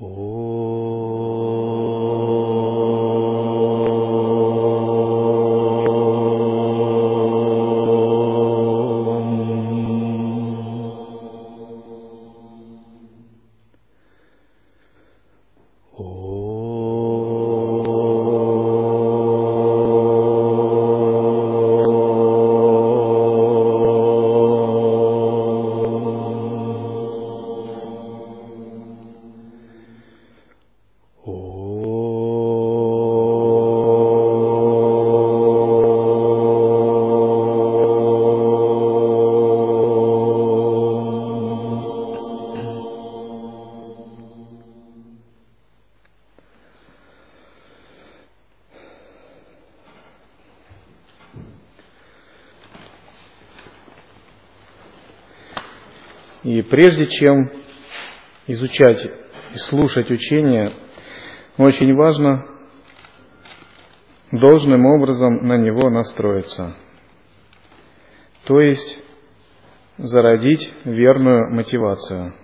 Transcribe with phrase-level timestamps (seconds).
[0.00, 0.27] И
[56.70, 57.50] прежде чем
[58.46, 59.10] изучать
[59.54, 60.70] и слушать учение,
[61.56, 62.46] очень важно
[64.32, 66.74] должным образом на него настроиться.
[68.44, 69.02] То есть
[69.96, 72.34] зародить верную мотивацию.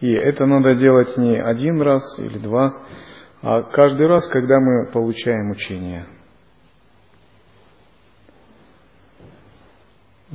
[0.00, 2.82] И это надо делать не один раз или два,
[3.40, 6.06] а каждый раз, когда мы получаем учение–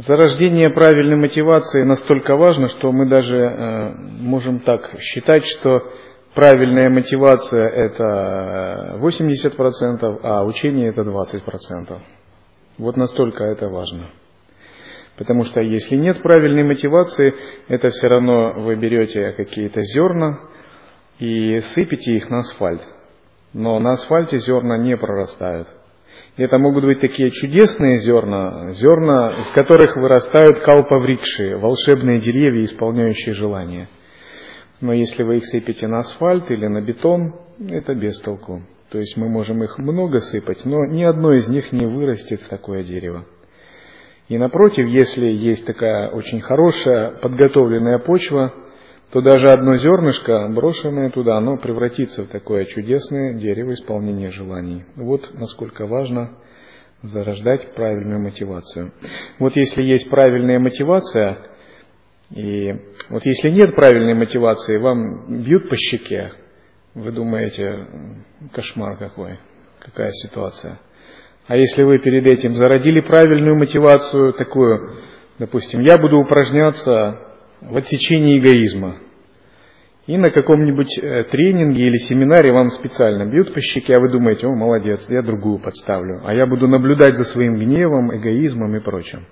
[0.08, 5.92] Зарождение правильной мотивации настолько важно, что мы даже э, можем так считать, что
[6.34, 12.00] правильная мотивация это 80%, а учение это 20%.
[12.80, 14.10] Вот настолько это важно.
[15.18, 17.36] Потому что если нет правильной мотивации,
[17.68, 20.40] это все равно вы берете какие-то зерна
[21.20, 22.82] и сыпете их на асфальт.
[23.54, 25.68] Но на асфальте зерна не прорастают.
[26.38, 33.90] Это могут быть такие чудесные зерна, зерна, из которых вырастают калпаврикши, волшебные деревья, исполняющие желания.
[34.80, 37.36] Но если вы их сыпете на асфальт или на бетон,
[37.70, 38.64] это без толку.
[38.90, 42.50] То есть мы можем их много сыпать, но ни одно из них не вырастет в
[42.50, 43.26] такое дерево.
[44.28, 48.54] И напротив, если есть такая очень хорошая подготовленная почва,
[49.12, 54.86] то даже одно зернышко, брошенное туда, оно превратится в такое чудесное дерево исполнения желаний.
[54.96, 56.38] Вот насколько важно
[57.04, 58.94] зарождать правильную мотивацию.
[59.38, 61.40] Вот если есть правильная мотивация,
[62.34, 62.72] и
[63.10, 66.32] вот если нет правильной мотивации, вам бьют по щеке,
[66.94, 67.88] вы думаете,
[68.54, 69.40] кошмар какой,
[69.80, 70.80] какая ситуация.
[71.48, 74.96] А если вы перед этим зародили правильную мотивацию, такую,
[75.38, 77.31] допустим, я буду упражняться
[77.62, 78.98] в отсечении эгоизма.
[80.08, 84.48] И на каком-нибудь э, тренинге или семинаре вам специально бьют по щеке, а вы думаете,
[84.48, 89.28] о, молодец, я другую подставлю, а я буду наблюдать за своим гневом, эгоизмом и прочим.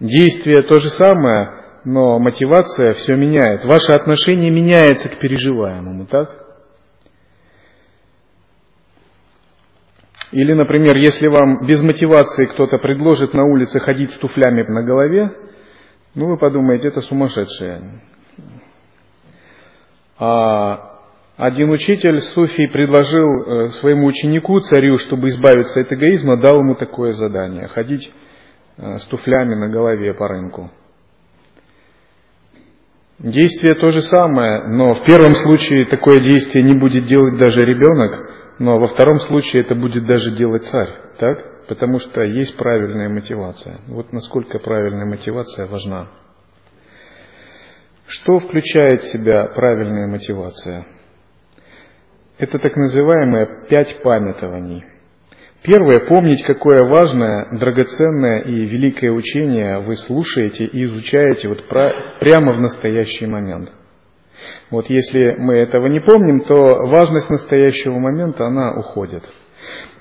[0.00, 1.50] Действие то же самое,
[1.84, 3.64] но мотивация все меняет.
[3.64, 6.42] Ваше отношение меняется к переживаемому, так?
[10.32, 15.30] Или, например, если вам без мотивации кто-то предложит на улице ходить с туфлями на голове,
[16.14, 18.02] ну, вы подумаете, это сумасшедшие.
[20.18, 21.00] А
[21.36, 27.12] один учитель Суфий предложил э, своему ученику, царю, чтобы избавиться от эгоизма, дал ему такое
[27.12, 28.12] задание– ходить
[28.76, 30.70] э, с туфлями на голове по рынку.
[33.18, 38.30] Действие то же самое, но в первом случае такое действие не будет делать даже ребенок,
[38.58, 41.51] но во втором случае это будет даже делать царь, так?
[41.68, 43.80] Потому что есть правильная мотивация.
[43.88, 46.08] Вот насколько правильная мотивация важна.
[48.06, 50.86] Что включает в себя правильная мотивация?
[52.38, 54.84] Это так называемые пять памятований.
[55.62, 62.60] Первое– помнить, какое важное, драгоценное и великое учение вы слушаете и изучаете вот прямо в
[62.60, 63.72] настоящий момент.
[64.70, 66.56] Вот если мы этого не помним, то
[66.86, 69.22] важность настоящего момента, она уходит–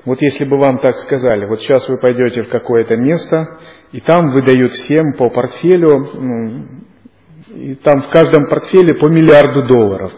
[0.06, 3.60] вот если бы вам так сказали, вот сейчас вы пойдете в какое-то место,
[3.92, 6.66] и там выдают всем по портфелю, ну,
[7.54, 10.12] и там в каждом портфеле по миллиарду долларов.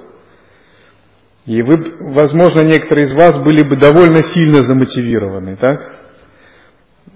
[1.45, 5.81] И вы, возможно, некоторые из вас были бы довольно сильно замотивированы, так?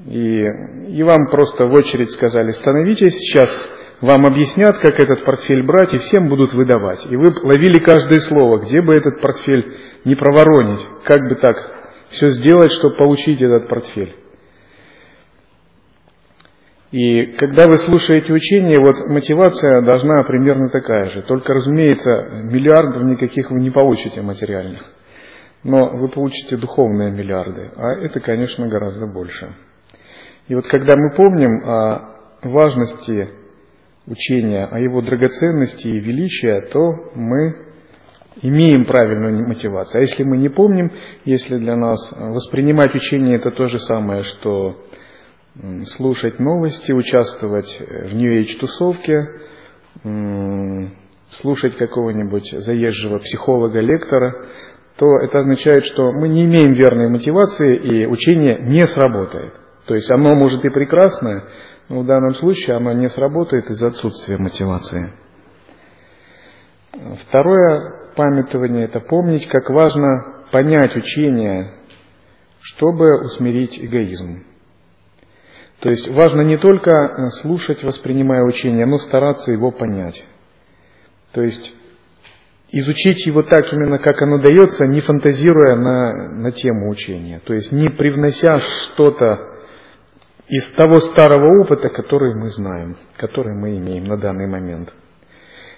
[0.05, 0.43] И,
[0.89, 3.71] и вам просто в очередь сказали, становитесь, сейчас
[4.01, 7.05] вам объяснят, как этот портфель брать, и всем будут выдавать.
[7.09, 11.76] И вы ловили каждое слово, где бы этот портфель не проворонить, как бы так
[12.09, 14.15] все сделать, чтобы получить этот портфель.
[16.91, 21.21] И когда вы слушаете учение, вот мотивация должна примерно такая же.
[21.23, 22.11] Только, разумеется,
[22.43, 24.81] миллиардов никаких вы не получите материальных.
[25.63, 29.53] Но вы получите духовные миллиарды, а это, конечно, гораздо больше.
[30.47, 33.31] И вот когда мы помним о важности
[34.05, 37.66] учения, о его драгоценности и величии, то мы
[38.41, 39.99] имеем правильную мотивацию.
[39.99, 40.91] А если мы не помним,
[41.25, 44.83] если для нас воспринимать учение это то же самое, что
[45.85, 49.27] слушать новости, участвовать в New Age тусовке,
[51.29, 54.45] слушать какого-нибудь заезжего психолога, лектора,
[54.97, 59.53] то это означает, что мы не имеем верной мотивации и учение не сработает.
[59.85, 61.45] То есть оно может и прекрасное,
[61.89, 65.11] но в данном случае оно не сработает из-за отсутствия мотивации.
[67.27, 71.71] Второе памятование– это помнить, как важно понять учение,
[72.59, 74.43] чтобы усмирить эгоизм.
[75.79, 80.21] То есть важно не только слушать, воспринимая учение, но стараться его понять.
[81.33, 81.73] То есть
[82.71, 87.39] изучить его так именно, как оно дается, не фантазируя на, на тему учения.
[87.45, 89.37] То есть не привнося что-то
[90.47, 94.93] из того старого опыта, который мы знаем, который мы имеем на данный момент.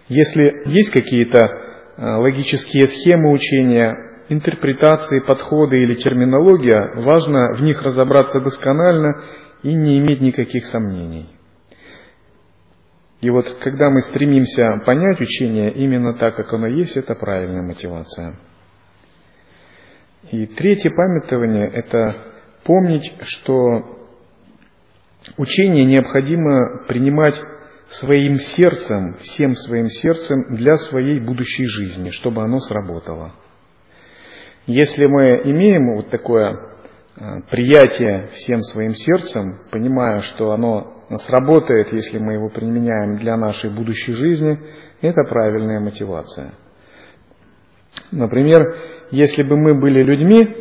[0.08, 1.69] Если есть какие-то
[2.00, 3.96] логические схемы учения,
[4.30, 9.22] интерпретации, подходы или терминология, важно в них разобраться досконально
[9.64, 11.28] и не иметь никаких сомнений.
[13.22, 18.36] И вот когда мы стремимся понять учение именно так, как оно есть, это правильная мотивация.
[20.32, 22.16] И третье памятование– это
[22.64, 24.08] помнить, что
[25.38, 27.36] учение необходимо принимать
[27.90, 33.34] своим сердцем, всем своим сердцем для своей будущей жизни, чтобы оно сработало.
[34.68, 42.20] Если мы имеем вот такое э, приятие всем своим сердцем, понимая, что оно сработает, если
[42.20, 44.60] мы его применяем для нашей будущей жизни,
[45.02, 46.54] это правильная мотивация.
[48.12, 48.76] Например,
[49.10, 50.56] если бы мы были людьми,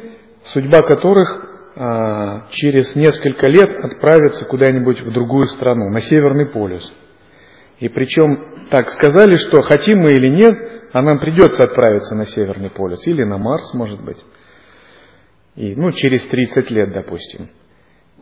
[0.44, 1.46] судьба которых
[1.76, 6.94] а, через несколько лет отправится куда-нибудь в другую страну, на Северный полюс–
[7.80, 10.56] и причем так сказали, что хотим мы или нет,
[10.92, 14.24] а нам придется отправиться на Северный полюс или на Марс, может быть.
[15.54, 17.48] И, ну, через 30 лет, допустим.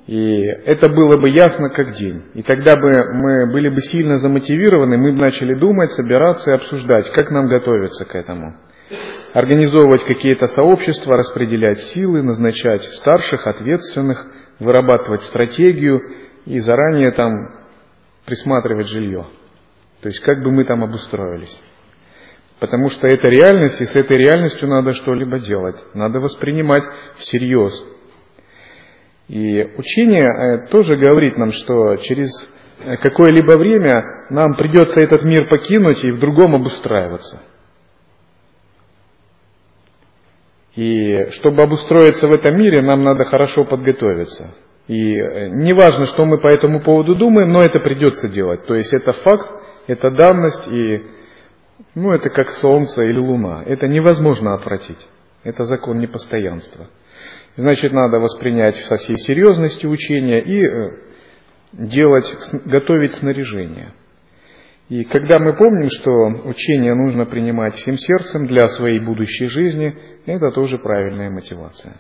[0.07, 2.23] И это было бы ясно как день.
[2.35, 7.11] И тогда бы мы были бы сильно замотивированы, мы бы начали думать, собираться и обсуждать,
[7.11, 8.57] как нам готовиться к этому.
[9.33, 14.27] Организовывать какие-то сообщества, распределять силы, назначать старших, ответственных,
[14.61, 16.01] вырабатывать стратегию
[16.45, 17.51] и заранее там
[18.27, 19.27] присматривать жилье.
[20.01, 21.63] То есть как бы мы там обустроились.
[22.61, 25.77] Потому что это реальность, и с этой реальностью надо что-либо делать.
[25.95, 26.85] Надо воспринимать
[27.17, 27.85] всерьез.
[29.29, 32.31] И учение э, тоже говорит нам, что через
[32.85, 37.43] э, какое-либо время нам придется этот мир покинуть и в другом обустраиваться.
[40.77, 44.55] И чтобы обустроиться в этом мире, нам надо хорошо подготовиться.
[44.87, 48.65] И э, не важно, что мы по этому поводу думаем, но это придется делать.
[48.67, 49.49] То есть это факт,
[49.87, 51.03] это данность, и
[51.95, 53.63] ну, это как солнце или луна.
[53.65, 55.07] Это невозможно отвратить.
[55.45, 56.89] Это закон непостоянства.
[57.57, 60.91] Значит, надо воспринять со всей серьезностью учения и э,
[61.73, 62.27] делать,
[62.65, 63.95] готовить снаряжение.
[64.89, 69.97] И когда мы помним, что учение нужно принимать всем сердцем для своей будущей жизни,
[70.27, 71.97] это тоже правильная мотивация.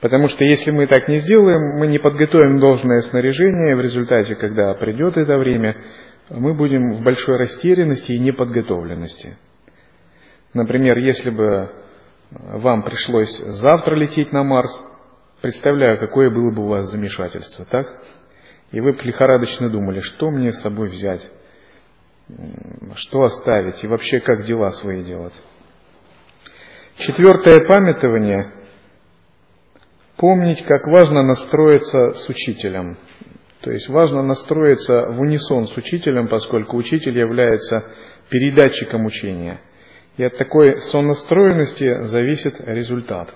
[0.00, 4.74] Потому что если мы так не сделаем, мы не подготовим должное снаряжение, в результате, когда
[4.74, 5.76] придет это время,
[6.30, 9.36] мы будем в большой растерянности и неподготовленности.
[10.54, 11.70] Например, если бы
[12.30, 14.84] вам пришлось завтра лететь на Марс,
[15.40, 17.86] представляю, какое было бы у вас замешательство, так?
[18.72, 21.30] И вы лихорадочно думали, что мне с собой взять,
[22.96, 25.40] что оставить и вообще как дела свои делать.
[26.96, 28.52] Четвертое памятование–
[30.16, 32.96] помнить, как важно настроиться с учителем.
[33.66, 37.82] То есть важно настроиться в унисон с учителем, поскольку учитель является
[38.28, 39.58] передатчиком учения.
[40.16, 43.34] И от такой сонастроенности зависит результат.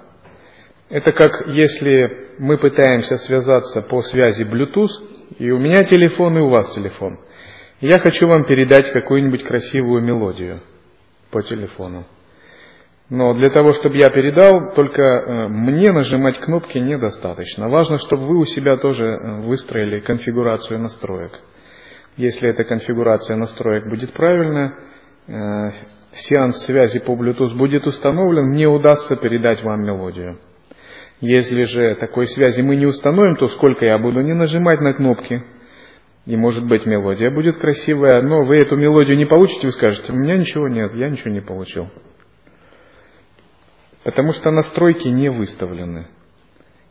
[0.88, 6.49] Это как если мы пытаемся связаться по связи Bluetooth, и у меня телефон, и у
[6.49, 7.18] вас телефон.
[7.80, 10.60] я хочу вам передать какую-нибудь красивую мелодию
[11.32, 12.04] по телефону.
[13.11, 17.69] Но для того, чтобы я передал, только э, мне нажимать кнопки недостаточно.
[17.69, 21.33] Важно, чтобы вы у себя тоже э, выстроили конфигурацию настроек.
[22.17, 24.75] Если эта конфигурация настроек будет правильная,
[25.26, 25.71] э,
[26.12, 30.38] сеанс связи по Bluetooth будет установлен, мне удастся передать вам мелодию.
[31.21, 35.43] Если же такой связи мы не установим, то сколько я буду не нажимать на кнопки,
[36.26, 40.17] и может быть мелодия будет красивая, но вы эту мелодию не получите, вы скажете, у
[40.17, 41.88] меня ничего нет, я ничего не получил.
[44.04, 46.07] Потому что настройки не выставлены.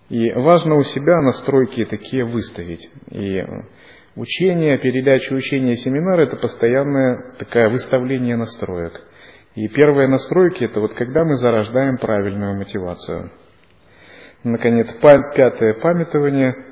[0.09, 2.89] И важно у себя настройки такие выставить.
[3.11, 3.43] И
[4.15, 9.01] учение, передача учения, семинар– это постоянное такое выставление настроек.
[9.55, 13.31] И первые настройки– это вот когда мы зарождаем правильную мотивацию.
[14.43, 16.55] Наконец, пятое памятование–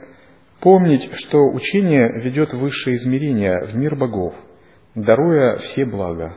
[0.60, 4.34] помнить, что учение ведет высшее измерение, в мир богов,
[4.96, 6.36] даруя все блага.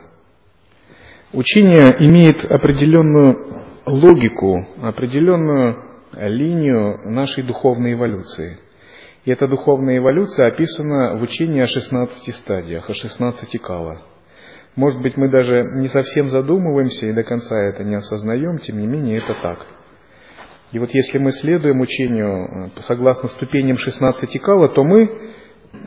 [1.33, 5.83] Учение имеет определенную логику, определенную
[6.13, 8.57] линию нашей духовной эволюции.
[9.23, 14.01] И эта духовная эволюция описана в учении о 16 стадиях, о 16 кала.
[14.75, 18.87] Может быть, мы даже не совсем задумываемся и до конца это не осознаем, тем не
[18.87, 19.65] менее это так.
[20.71, 25.33] И вот если мы следуем учению э, согласно ступеням 16 кала, то мы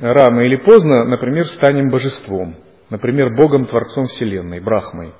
[0.00, 2.56] рано или поздно, например, станем божеством,
[2.90, 5.14] например, Богом-творцом Вселенной, Брахмой.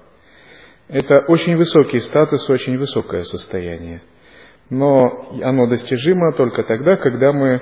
[0.88, 4.02] Это очень высокий статус, очень высокое состояние.
[4.70, 7.60] Но оно достижимо только тогда, когда мы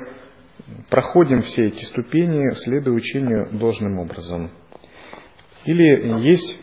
[0.89, 4.51] проходим все эти ступени, следуя учению должным образом.
[5.65, 6.61] Или есть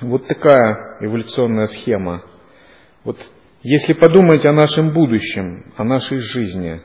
[0.00, 2.22] вот такая эволюционная схема.
[3.04, 3.18] Вот
[3.62, 6.80] если подумать о нашем будущем, о нашей жизни,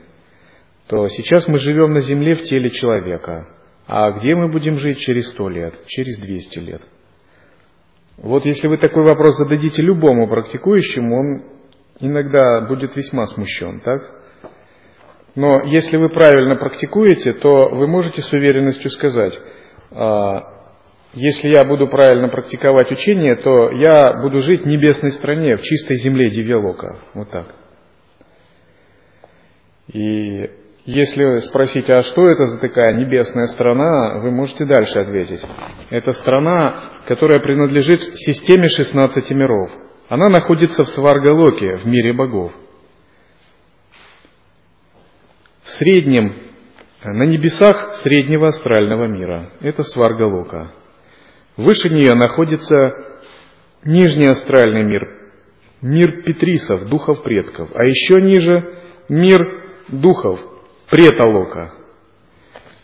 [0.88, 3.48] то сейчас мы живем на Земле в теле человека.
[3.86, 6.82] А где мы будем жить через сто лет, через двести лет?
[8.18, 11.42] Вот если вы такой вопрос зададите любому практикующему, он
[12.00, 14.02] иногда будет весьма смущен, так?
[15.34, 19.38] Но если вы правильно практикуете, то вы можете с уверенностью сказать,
[19.90, 20.52] «А,
[21.14, 25.96] если я буду правильно практиковать учение, то я буду жить в небесной стране, в чистой
[25.96, 27.00] земле Дивьялока.
[27.14, 27.46] Вот так.
[29.92, 30.50] И
[30.84, 35.40] если спросить, а что это за такая небесная страна, вы можете дальше ответить.
[35.90, 39.70] Это страна, которая принадлежит системе 16 миров.
[40.08, 42.52] Она находится в Сваргалоке, в мире богов.
[45.62, 46.34] В среднем,
[47.04, 49.52] на небесах среднего астрального мира.
[49.60, 50.72] Это Сваргалока.
[51.56, 52.94] Выше нее находится
[53.84, 55.02] нижний астральный мир,
[55.80, 59.46] мир Петрисов, духов предков, а еще ниже мир
[59.88, 60.40] духов,
[60.92, 61.72] преталока.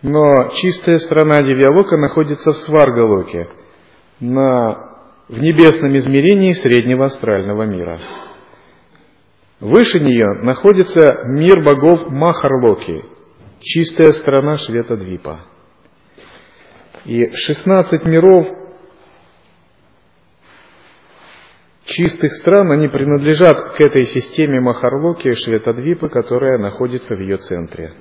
[0.01, 3.49] Но чистая страна Девиалока находится в Сваргалоке,
[4.19, 4.97] на,
[5.29, 8.01] в небесном измерении среднего астрального мира.
[9.61, 13.05] Выше нее находится мир богов Махарлоки,
[13.61, 15.41] чистая страна Шветадвипа.
[17.05, 18.49] И 16 миров
[21.89, 27.95] чистых стран, они принадлежат к этой системе Махарлоки, Шветадвипы, которая находится в ее центре.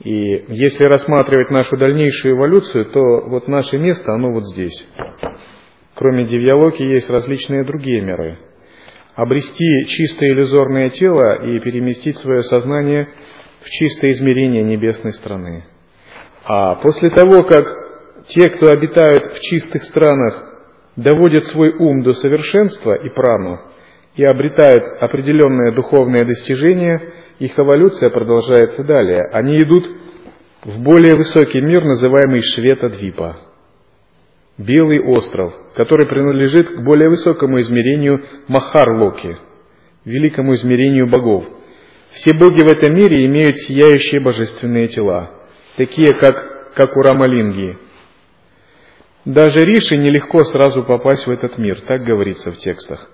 [0.00, 4.88] И если рассматривать нашу дальнейшую эволюцию, то вот наше место, оно вот здесь.
[5.94, 8.38] Кроме Дивьялоки есть различные другие миры.
[9.14, 13.08] Обрести чистое иллюзорное тело и переместить свое сознание
[13.60, 15.64] в чистое измерение небесной страны.
[16.44, 17.66] А после того, как
[18.28, 20.51] те, кто обитают в чистых странах,
[20.96, 23.60] доводят свой ум до совершенства и прану,
[24.16, 29.22] и обретают определенное духовное достижение, их эволюция продолжается далее.
[29.32, 29.88] Они идут
[30.64, 33.36] в более высокий мир, называемый Швета-Двипа,
[34.58, 39.38] Белый остров, который принадлежит к более высокому измерению Махар-Локи,
[40.04, 41.44] великому измерению богов.
[42.10, 45.30] Все боги в этом мире имеют сияющие божественные тела,
[45.78, 47.78] такие как, как у Рамалинги,
[49.24, 53.08] даже Риши нелегко сразу попасть в этот мир, так говорится в текстах.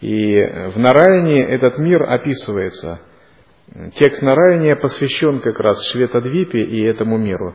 [0.00, 0.34] И
[0.68, 3.00] в Нараяне этот мир описывается.
[3.94, 7.54] Текст Нараяния посвящен как раз Шветадвипе и этому миру.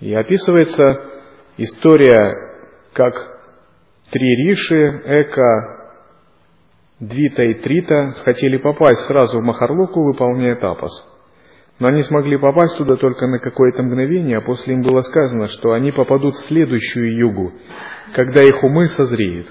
[0.00, 1.02] И описывается
[1.56, 2.34] история,
[2.92, 3.40] как
[4.10, 5.92] три Риши, Эка,
[7.00, 10.90] Двита и Трита хотели попасть сразу в Махарлоку, выполняя тапас–
[11.78, 15.72] но они смогли попасть туда только на какое-то мгновение, а после им было сказано, что
[15.72, 17.52] они попадут в следующую югу,
[18.14, 19.46] когда их умы созреют.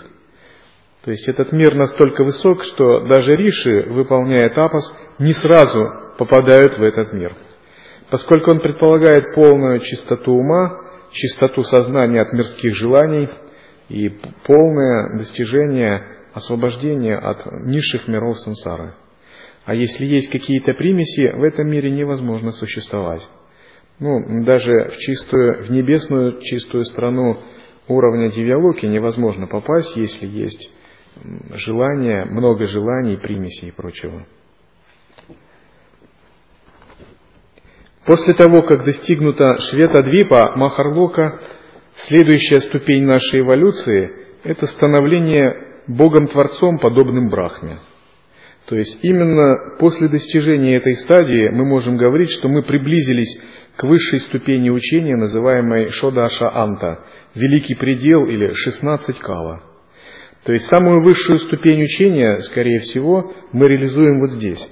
[1.04, 6.84] То есть этот мир настолько высок, что даже риши, выполняя тапас, не сразу попадают в
[6.84, 7.32] этот мир.
[8.10, 10.82] Поскольку он предполагает полную чистоту ума,
[11.12, 13.30] чистоту сознания от мирских желаний
[13.88, 14.10] и
[14.46, 16.04] полное достижение
[16.34, 18.94] освобождения от низших миров сансары.
[19.68, 23.22] А если есть какие-то примеси, в этом мире невозможно существовать.
[24.00, 27.36] Ну, даже в чистую, в небесную чистую страну
[27.90, 30.72] уровня Дивьялоки невозможно попасть, если есть
[31.54, 34.26] желание, много желаний, примесей и прочего.
[38.06, 41.42] После того, как достигнута Швета-Двипа, Махарлока,
[41.94, 44.12] следующая ступень нашей эволюции–
[44.46, 47.80] это становление Богом-творцом, подобным Брахме–
[48.68, 53.40] то есть именно после достижения этой стадии мы можем говорить, что мы приблизились
[53.78, 57.00] к высшей ступени учения, называемой Шодаша Анта,
[57.34, 59.64] великий предел или 16 кала.
[60.44, 64.70] То есть самую высшую ступень учения, скорее всего, мы реализуем вот здесь.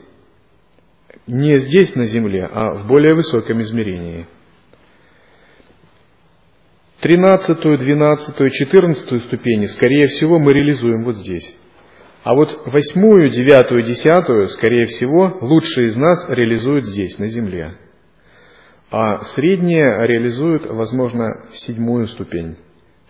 [1.26, 4.28] Не здесь, на Земле, а в более высоком измерении.
[7.00, 11.58] Тринадцатую, двенадцатую, четырнадцатую ступени, скорее всего, мы реализуем вот здесь.
[12.26, 17.78] А вот восьмую, девятую, десятую, скорее всего, лучшие из нас реализуют здесь, на Земле.
[18.90, 22.58] А средние реализуют, возможно, седьмую ступень,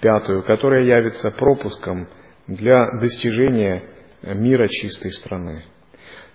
[0.01, 2.09] пятую, которая явится пропуском
[2.47, 3.85] для достижения
[4.21, 5.63] мира чистой страны.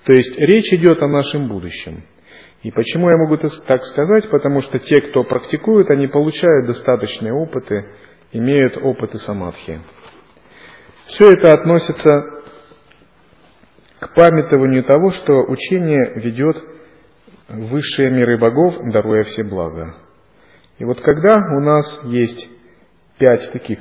[0.06, 2.04] То есть речь идет о нашем будущем.
[2.62, 4.30] И почему я могу так сказать?
[4.30, 7.84] Потому что те, кто практикует, они получают достаточные опыты,
[8.32, 9.82] имеют опыты самадхи.
[11.08, 12.39] Все это относится
[14.00, 16.56] к памятованию того, что учение ведет
[17.48, 19.94] высшие миры богов, даруя все блага.
[20.78, 22.48] И вот когда у нас есть
[23.18, 23.78] пять таких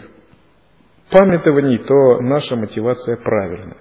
[1.10, 3.78] памятований, то наша мотивация правильна.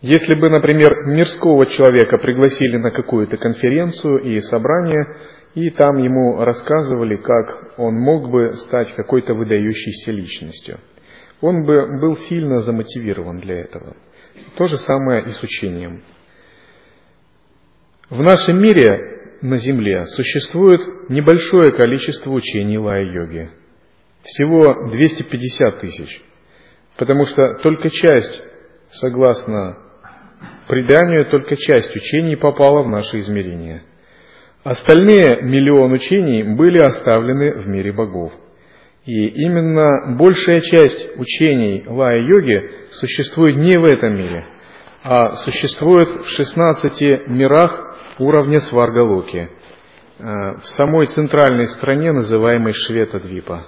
[0.00, 5.04] Если бы, например, мирского человека пригласили на какую-то конференцию и собрание,
[5.54, 10.78] и там ему рассказывали, как он мог бы стать какой-то выдающейся личностью,
[11.42, 13.96] он бы был сильно замотивирован для этого.
[14.56, 16.02] То же самое и с учением.
[18.08, 23.50] В нашем мире на Земле существует небольшое количество учений лая-йоги.
[24.22, 26.22] Всего 250 тысяч.
[26.96, 28.42] Потому что только часть,
[28.90, 29.78] согласно
[30.68, 33.82] преданию только часть учений попала в наше измерение.
[34.62, 38.32] Остальные миллион учений были оставлены в мире богов.
[39.04, 44.46] И именно большая часть учений лая-йоги существует не в этом мире,
[45.02, 49.48] а существует в 16 мирах уровня Сваргалоки,
[50.18, 53.66] э, в самой центральной стране, называемой Швета-Двипа.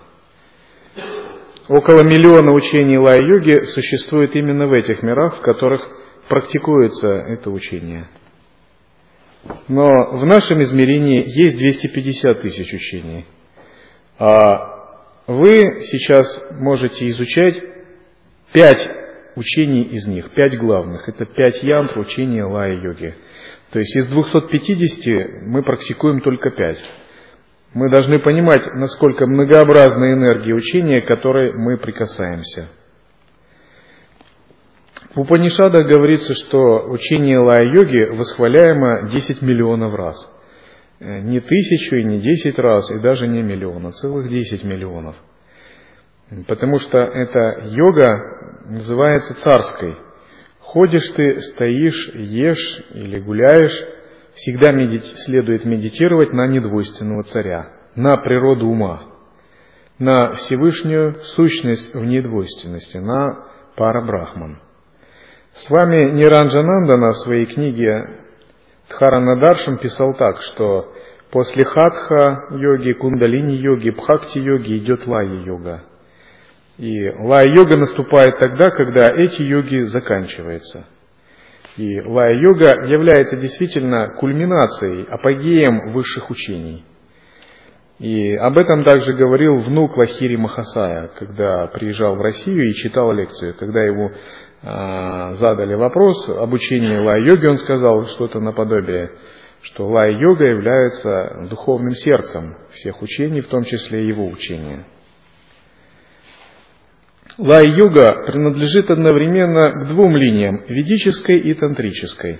[1.68, 5.82] Около миллиона учений лая-йоги существует именно в этих мирах, в которых
[6.28, 8.06] практикуется это учение.
[9.66, 13.26] Но в нашем измерении есть 250 тысяч учений.
[14.18, 14.73] А
[15.26, 17.62] вы сейчас можете изучать
[18.52, 18.90] пять
[19.36, 21.08] учений из них, пять главных.
[21.08, 23.14] Это пять янтр учения лая-йоги.
[23.70, 26.82] То есть из 250 мы практикуем только пять.
[27.72, 32.68] Мы должны понимать, насколько многообразна энергия учения, к которой мы прикасаемся–
[35.14, 40.16] в Упанишадах говорится, что учение лая-йоги восхваляемо 10 миллионов раз.
[41.00, 45.16] Э, не тысячу и не десять раз, и даже не миллион, а целых 10 миллионов.
[46.46, 49.96] Потому что эта йога называется царской.
[50.60, 53.76] Ходишь ты, стоишь, ешь или гуляешь,
[54.34, 59.02] всегда медити- следует медитировать на недвойственного царя, на природу ума,
[59.98, 64.60] на Всевышнюю сущность в недвойственности, на пара-брахман.
[65.52, 68.23] С вами Ниранджанандана в своей книге
[68.88, 70.92] Дхарана Даршам писал так, что
[71.30, 75.82] после хатха йоги, кундалини йоги, бхакти йоги идет лая йога.
[76.78, 80.86] И лая йога наступает тогда, когда эти йоги заканчиваются.
[81.76, 86.84] И лая йога является действительно кульминацией, апогеем высших учений.
[87.98, 93.54] И об этом также говорил внук Лахири Махасая, когда приезжал в Россию и читал лекцию,
[93.54, 94.10] когда его
[94.64, 99.10] задали вопрос об учении лай-йоги, он сказал что-то наподобие,
[99.60, 104.86] что лай-йога является духовным сердцем всех учений, в том числе и его учения.
[107.36, 112.38] Лай-йога принадлежит одновременно к двум линиям– ведической и тантрической.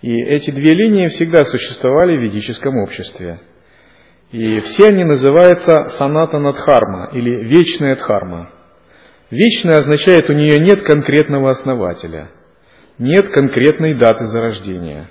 [0.00, 3.40] И эти две линии всегда существовали в ведическом обществе.
[4.32, 8.50] И все они называются саната надхарма или вечная дхарма.
[9.34, 12.30] Вечное означает, у нее нет конкретного основателя,
[12.98, 15.10] нет конкретной даты зарождения.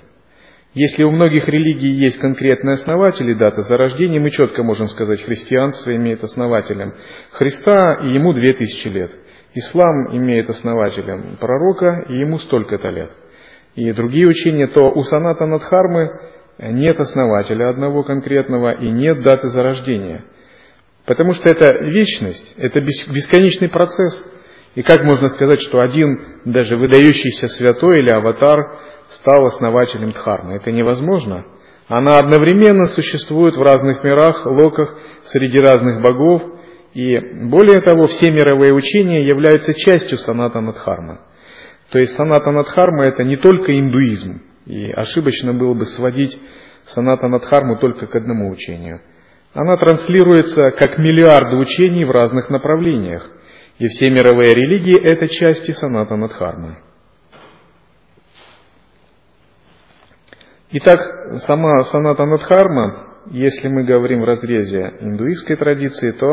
[0.72, 6.24] Если у многих религий есть конкретные основатели даты зарождения, мы четко можем сказать, христианство имеет
[6.24, 6.94] основателем
[7.32, 9.12] Христа, и ему две тысячи лет.
[9.52, 13.10] Ислам имеет основателем пророка, и ему столько-то лет.
[13.74, 16.08] И другие учения, то у Саната Надхармы
[16.58, 20.24] нет основателя одного конкретного и нет даты зарождения–
[21.06, 24.24] Потому что это вечность, это бесконечный процесс.
[24.74, 28.78] И как можно сказать, что один даже выдающийся святой или аватар
[29.10, 30.56] стал основателем Дхармы?
[30.56, 31.44] Это невозможно.
[31.86, 36.42] Она одновременно существует в разных мирах, локах, среди разных богов.
[36.94, 41.20] И более того, все мировые учения являются частью санатана Дхармы.
[41.90, 44.40] То есть санатана Дхарма это не только индуизм.
[44.64, 46.40] И ошибочно было бы сводить
[46.86, 49.02] санатана Дхарму только к одному учению–
[49.54, 53.30] она транслируется как миллиарды учений в разных направлениях,
[53.78, 56.78] и все мировые религии– это части санатана дхармы.
[60.72, 66.26] Итак, сама санатана дхарма, если мы говорим в разрезе индуистской традиции, то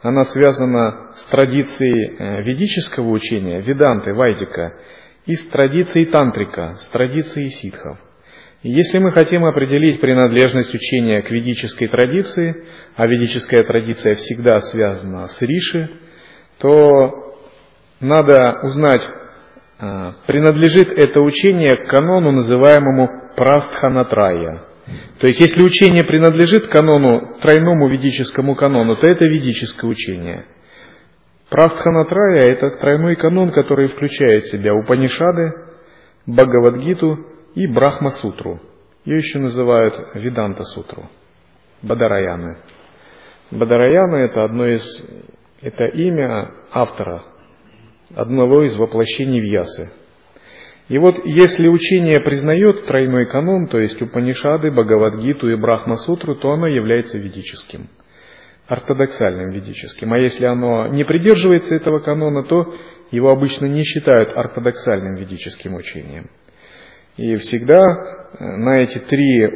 [0.00, 4.74] она связана с традицией э, ведического учения, веданты, вайдика,
[5.26, 7.98] и с традицией тантрика, с традицией ситхов.
[8.64, 12.64] Если мы хотим определить принадлежность учения к ведической традиции,
[12.96, 15.90] а ведическая традиция всегда связана с риши,
[16.58, 17.34] то
[18.00, 19.06] надо узнать,
[19.80, 24.62] э, принадлежит это учение к канону, называемому Прастханатрая.
[25.18, 30.46] То есть, если учение принадлежит канону, тройному ведическому канону, то это ведическое учение.
[31.50, 35.52] Прастханатрая– это тройной канон, который включает в себя Упанишады,
[36.24, 38.60] Бхагавадгиту и Брахма-сутру.
[39.04, 41.08] Ее еще называют Виданта-сутру,
[41.82, 42.58] Бадараяны.
[43.50, 45.06] Бадараяна– это одно из,
[45.60, 47.22] это имя автора,
[48.14, 49.92] одного из воплощений Вьясы–
[50.88, 56.66] и вот если учение признает тройной канон, то есть Упанишады, Бхагавадгиту и Брахма-сутру, то оно
[56.66, 57.88] является ведическим,
[58.68, 60.12] ортодоксальным ведическим.
[60.12, 62.74] А если оно не придерживается этого канона, то
[63.10, 66.28] его обычно не считают ортодоксальным ведическим учением.
[67.16, 69.48] И всегда э, на эти три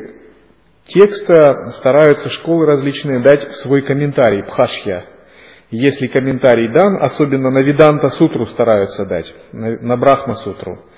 [0.86, 5.06] текста стараются школы различные дать свой комментарий, пхашья.
[5.70, 10.84] Если комментарий дан, особенно на Виданта сутру стараются дать, на Брахма сутру–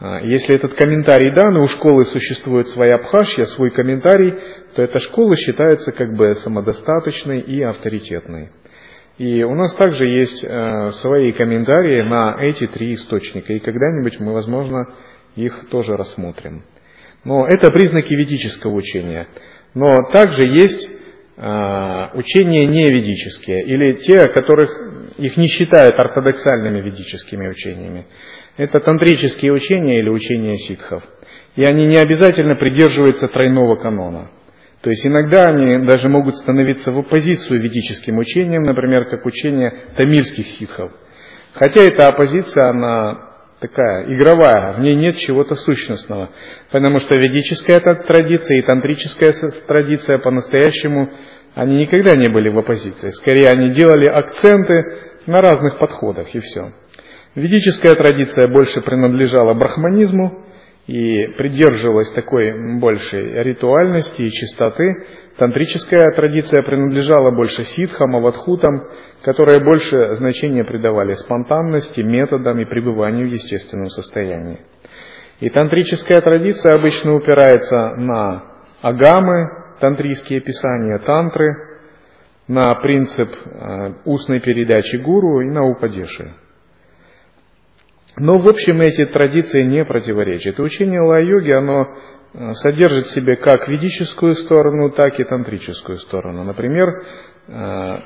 [0.00, 4.34] а, если этот комментарий дан, и у школы существует своя пхашья, свой комментарий,
[4.74, 8.50] то эта школа считается как бы самодостаточной и авторитетной.
[9.16, 14.32] И у нас также есть э, свои комментарии на эти три источника, и когда-нибудь мы,
[14.32, 14.86] возможно,
[15.46, 16.64] их тоже рассмотрим.
[17.24, 19.26] Но это признаки ведического учения.
[19.74, 20.88] Но также есть
[21.36, 24.70] э, учения неведические, или те, которых
[25.18, 28.06] их не считают ортодоксальными ведическими учениями.
[28.56, 31.02] Это тантрические учения или учения ситхов.
[31.56, 34.30] И они не обязательно придерживаются тройного канона.
[34.80, 40.46] То есть иногда они даже могут становиться в оппозицию ведическим учениям, например, как учение тамильских
[40.46, 40.92] ситхов.
[41.54, 43.27] Хотя эта оппозиция, она
[43.60, 46.30] такая игровая, в ней нет чего-то сущностного.
[46.70, 49.32] Потому что ведическая традиция и тантрическая
[49.66, 51.10] традиция по-настоящему,
[51.54, 53.08] они никогда не были в оппозиции.
[53.08, 54.82] Скорее, они делали акценты
[55.26, 56.72] на разных подходах, и все.
[57.34, 60.44] Ведическая традиция больше принадлежала брахманизму
[60.88, 65.04] и придерживалась такой большей ритуальности и чистоты.
[65.36, 68.88] Тантрическая традиция принадлежала больше ситхам, авадхутам,
[69.22, 74.60] которые больше значения придавали спонтанности, методам и пребыванию в естественном состоянии.
[75.40, 78.44] И тантрическая традиция обычно упирается на
[78.80, 81.54] агамы, тантрийские писания, тантры,
[82.48, 86.32] на принцип э, устной передачи гуру и на упадеши.
[88.18, 90.58] Но, в общем, эти традиции не противоречат.
[90.58, 91.86] И учение лай-йоги, оно
[92.34, 96.42] э, содержит в себе как ведическую сторону, так и тантрическую сторону.
[96.42, 96.88] Например,
[97.46, 97.96] э,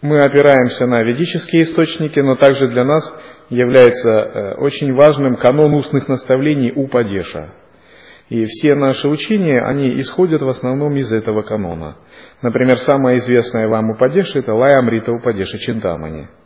[0.00, 3.14] мы опираемся на ведические источники, но также для нас
[3.50, 7.50] является э, очень важным канон устных наставлений у Падеша.
[8.30, 11.96] И все наши учения, они исходят в основном из этого канона.
[12.40, 16.28] Например, самое известное вам Упадеша– это Лай Амрита Упадеша Чинтамани–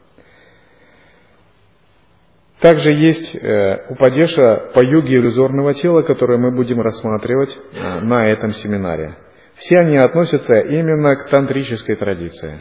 [2.62, 8.50] также есть э, упадеша по юге иллюзорного тела, которое мы будем рассматривать э, на этом
[8.50, 9.16] семинаре.
[9.56, 12.60] Все они относятся именно к тантрической традиции.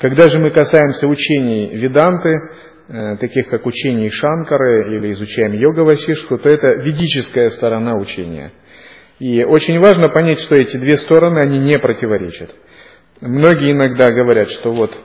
[0.00, 2.38] Когда же мы касаемся учений Веданты,
[2.86, 8.52] э, таких как учений Шанкары или изучаем йога Васиштху, то это ведическая сторона учения.
[9.18, 12.54] И очень важно понять, что эти две стороны, они не противоречат.
[13.20, 14.96] Многие иногда говорят, что вот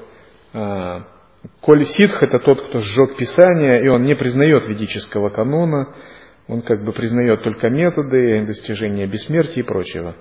[1.62, 5.94] Коль ситх– это тот, кто сжег Писание, и он не признает ведического канона,
[6.48, 10.16] он как бы признает только методы достижения бессмертия и прочего.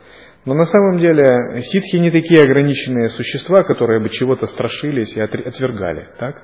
[0.44, 6.08] Но на самом деле ситхи не такие ограниченные существа, которые бы чего-то страшились и отвергали.
[6.18, 6.42] Так?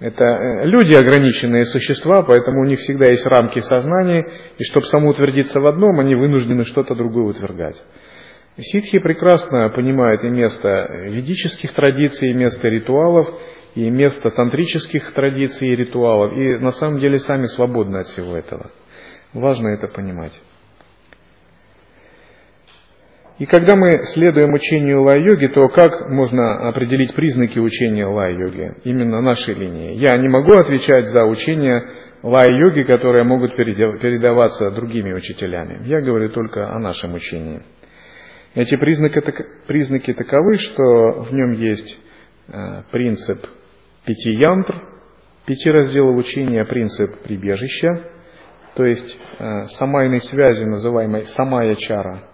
[0.00, 4.26] Это э, люди ограниченные существа, поэтому у них всегда есть рамки сознания,
[4.58, 7.80] и чтобы самоутвердиться в одном, они вынуждены что-то другое утверждать.
[8.58, 13.28] Ситхи прекрасно понимают и место ведических традиций, и место ритуалов,
[13.74, 18.70] и место тантрических традиций и ритуалов, и на самом деле сами свободны от всего этого.
[19.32, 20.38] Важно это понимать.
[23.38, 29.54] И когда мы следуем учению лай-йоги, то как можно определить признаки учения лай-йоги, именно нашей
[29.54, 29.94] линии?
[29.94, 31.82] Я не могу отвечать за учение
[32.22, 35.82] лай-йоги, которые могут передаваться другими учителями.
[35.86, 37.62] Я говорю только о нашем учении.
[38.54, 39.20] Эти признаки,
[39.66, 40.82] признаки таковы, что
[41.22, 41.98] в нем есть
[42.48, 43.46] э, принцип
[44.04, 44.82] пяти янтр,
[45.46, 48.10] пяти разделов учения, принцип прибежища,
[48.74, 52.28] то есть э, самайной связи, называемой самая чара.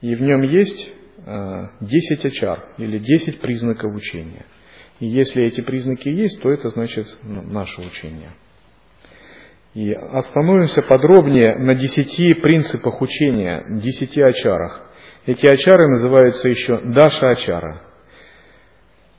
[0.00, 0.92] И в нем есть
[1.26, 4.46] э, десять ачар, или десять признаков учения.
[5.00, 8.32] И если эти признаки есть, то это значит ну, наше учение.
[9.74, 14.90] И остановимся подробнее на десяти принципах учения, десяти ачарах.
[15.26, 17.82] Эти ачары называются еще даша ачара.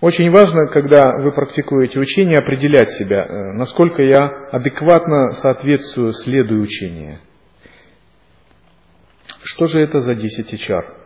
[0.02, 7.20] Очень важно, когда вы практикуете учение, определять себя, э, насколько я адекватно соответствую, следую учению.
[9.44, 10.98] Что же это за 10 ачар?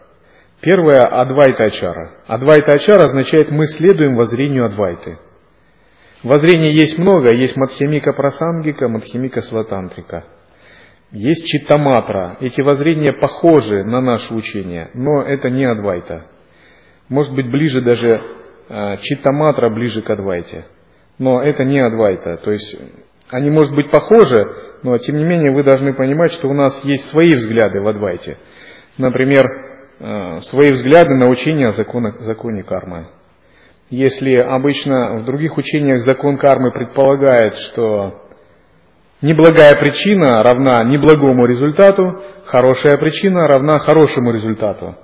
[0.62, 2.12] Первое– Адвайта Ачара.
[2.25, 5.17] Адвайта Ачара означает «мы следуем воззрению Адвайты».
[6.23, 10.23] Воззрений есть много, есть Мадхимика Прасангика, Мадхимика Сватантрика.
[11.12, 12.38] Есть Читтаматра.
[12.39, 16.27] Эти воззрения похожи на наше учение, но это не Адвайта.
[17.10, 18.21] Может быть, ближе даже
[18.69, 20.65] а, Читтаматра ближе к Адвайте.
[21.17, 22.38] Но это не Адвайта.
[22.38, 22.78] То есть
[23.30, 24.43] они, может быть, похожи,
[24.84, 28.38] но тем не менее вы должны понимать, что у нас есть свои взгляды в Адвайте.
[28.97, 29.45] Например,
[29.99, 33.08] а, свои взгляды на учение о законах, законе кармы.
[33.89, 38.23] Если обычно в других учениях закон кармы предполагает, что
[39.21, 44.95] неблагая причина равна неблагому результату, хорошая причина равна хорошему результату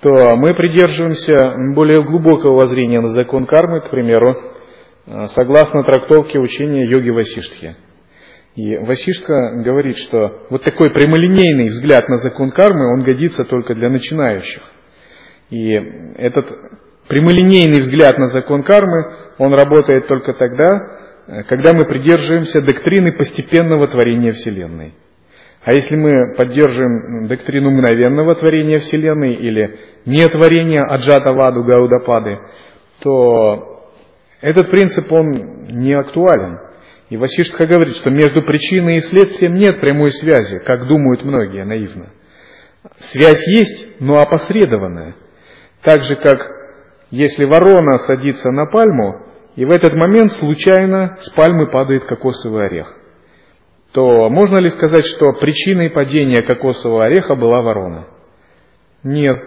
[0.00, 4.34] то мы придерживаемся более глубокого воззрения на закон кармы, к примеру,
[5.06, 7.76] э, согласно трактовке учения йоги Васиштхи.
[8.56, 13.90] И Васиштха говорит, что вот такой прямолинейный взгляд на закон кармы, он годится только для
[13.90, 14.62] начинающих.
[15.50, 15.72] И
[16.16, 16.46] этот
[17.08, 19.04] прямолинейный взгляд на закон кармы,
[19.38, 20.80] он работает только тогда,
[21.26, 24.94] э, когда мы придерживаемся доктрины постепенного творения Вселенной.
[25.62, 32.38] А если мы поддерживаем доктрину мгновенного творения Вселенной или нетворения Аджата Ваду Гаудапады,
[33.02, 33.92] то
[34.40, 36.60] этот принцип, он не актуален.
[37.10, 42.10] И Васиштха говорит, что между причиной и следствием нет прямой связи, как думают многие наивно.
[42.98, 45.16] Связь есть, но опосредованная.
[45.82, 46.38] Так же, как
[47.10, 52.99] если ворона садится на пальму, и в этот момент случайно с пальмы падает кокосовый орех
[53.92, 58.06] то можно ли сказать, что причиной падения кокосового ореха была ворона?
[59.02, 59.42] Нет.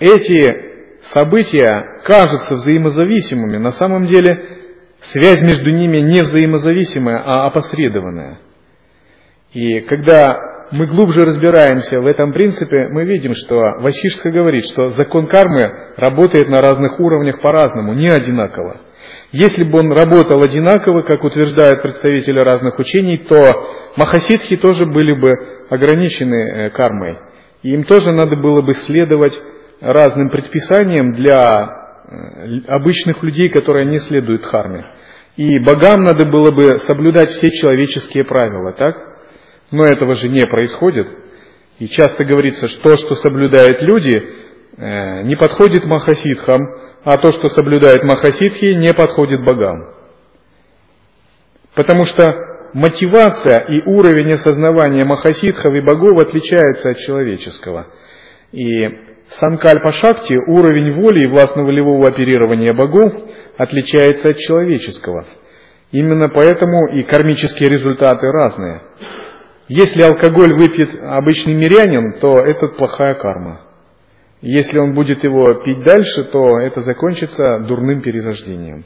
[0.00, 4.58] Эти события кажутся взаимозависимыми, на самом деле
[5.00, 8.40] связь между ними не взаимозависимая, а опосредованная.
[9.52, 10.38] И когда
[10.70, 16.48] мы глубже разбираемся в этом принципе, мы видим, что Васиштха говорит, что закон кармы работает
[16.48, 18.80] на разных уровнях по-разному, не одинаково.
[19.30, 23.36] Если бы он работал одинаково, как утверждают представители разных учений, то
[23.96, 25.34] махасидхи тоже были бы
[25.68, 27.18] ограничены э, кармой.
[27.62, 29.38] И им тоже надо было бы следовать
[29.80, 31.68] разным предписаниям для
[32.08, 34.86] э, обычных людей, которые не следуют харме.
[35.36, 38.96] И богам надо было бы соблюдать все человеческие правила, так?
[39.70, 41.06] Но этого же не происходит.
[41.78, 44.26] И часто говорится, что то, что соблюдают люди,
[44.78, 46.60] не подходит махасидхам,
[47.04, 49.94] а то, что соблюдает махасидхи, не подходит богам.
[51.74, 52.32] Потому что
[52.74, 57.88] мотивация и уровень осознавания махасидхов и богов отличается от человеческого.
[58.52, 58.88] И
[59.30, 63.12] санкальпа шакти, уровень воли и властно-волевого оперирования богов,
[63.56, 65.24] отличается от человеческого.
[65.90, 68.82] Именно поэтому и кармические результаты разные.
[69.68, 73.67] Если алкоголь выпьет обычный мирянин, то это плохая карма.
[74.40, 78.84] Если он будет его пить дальше, то это закончится дурным перерождением.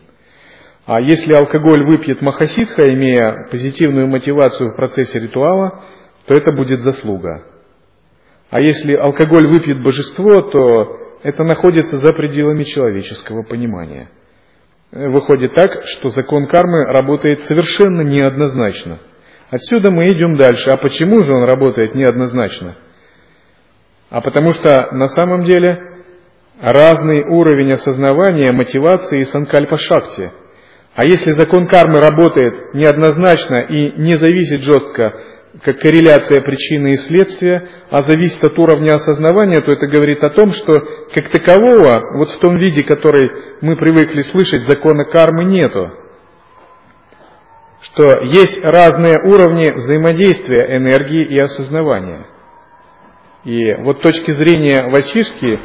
[0.86, 5.84] А если алкоголь выпьет махасидха, имея позитивную мотивацию в процессе ритуала,
[6.26, 7.44] то это будет заслуга.
[8.50, 14.08] А если алкоголь выпьет божество, то это находится за пределами человеческого понимания.
[14.90, 18.98] Выходит так, что закон кармы работает совершенно неоднозначно.
[19.50, 20.70] Отсюда мы идем дальше.
[20.70, 22.76] А почему же он работает неоднозначно?
[24.12, 25.82] А потому что на самом деле
[26.60, 30.32] разный уровень осознавания, мотивации и санкальпа-шакти.
[30.94, 35.14] А если закон кармы работает неоднозначно и не зависит жестко,
[35.64, 40.52] как корреляция причины и следствия, а зависит от уровня осознавания, то это говорит о том,
[40.52, 40.80] что
[41.14, 43.30] как такового, вот в том виде, который
[43.62, 45.90] мы привыкли слышать, закона кармы нету.
[47.80, 52.26] Что есть разные уровни взаимодействия энергии и осознавания.
[53.44, 55.58] И вот точки зрения Васишки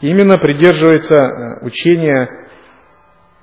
[0.00, 2.28] именно придерживается э, учения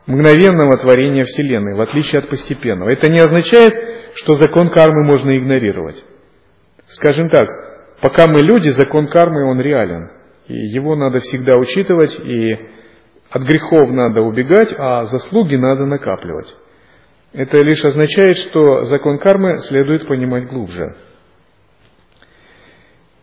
[0.07, 2.89] мгновенного творения Вселенной, в отличие от постепенного.
[2.89, 6.03] Это не означает, что закон кармы можно игнорировать.
[6.87, 7.49] Скажем так,
[8.01, 10.09] пока мы люди, закон кармы, он реален.
[10.47, 12.57] И его надо всегда учитывать, и
[13.29, 16.55] от грехов надо убегать, а заслуги надо накапливать.
[17.33, 20.95] Это лишь означает, что закон кармы следует понимать глубже.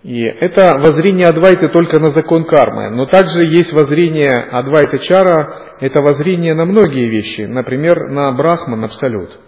[0.05, 2.91] И это воззрение Адвайты только на закон кармы.
[2.91, 9.41] Но также есть воззрение Адвайта Чара, это воззрение на многие вещи, например, на Брахман, Абсолют.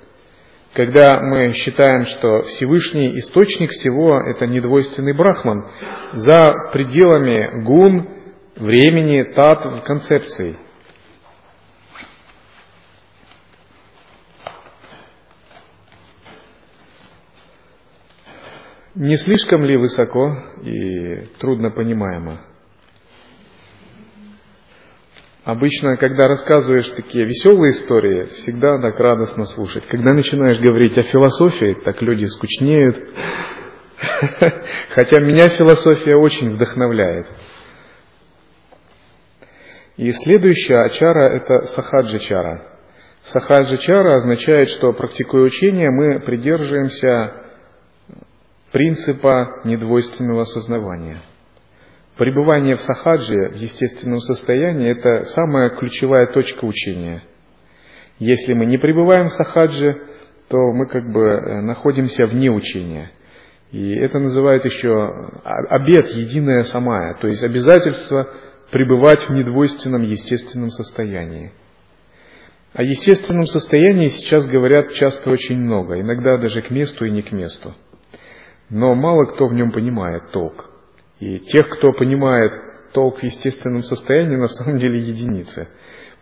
[0.73, 5.67] Когда мы считаем, что Всевышний источник всего– это недвойственный Брахман,
[6.13, 8.09] за пределами гун,
[8.57, 10.57] времени, тат, концепций–
[18.97, 22.41] Не слишком ли высоко и трудно понимаемо?
[25.45, 29.87] Обычно, когда рассказываешь такие веселые истории, всегда так радостно слушать.
[29.87, 33.11] Когда начинаешь говорить о философии, так люди скучнеют.
[34.95, 37.27] Хотя меня философия очень вдохновляет.
[39.99, 42.63] И следующая ачара– это сахаджа-чара.
[43.25, 47.43] Сахаджа-чара означает, что практикуя учение, мы придерживаемся
[48.77, 51.23] принципа недвойственного осознавания.
[52.19, 57.23] Пребывание в сахаджи, в естественном состоянии, это самая ключевая точка учения.
[58.19, 59.97] Если мы не пребываем в сахаджи,
[60.49, 63.13] то мы как бы э, находимся вне учения.
[63.73, 68.29] И это называют еще обед, единое самая, то есть обязательство
[68.71, 71.51] пребывать в недвойственном естественном состоянии.
[72.75, 77.33] О естественном состоянии сейчас говорят часто очень много, иногда даже к месту и не к
[77.33, 77.75] месту
[78.71, 80.71] но мало кто в нем понимает толк.
[81.21, 82.53] И тех, кто понимает
[82.93, 85.69] толк в естественном состоянии, на самом деле единицы.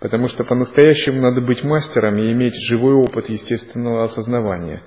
[0.01, 4.83] Потому что по-настоящему надо быть мастером и иметь живой опыт естественного осознавания.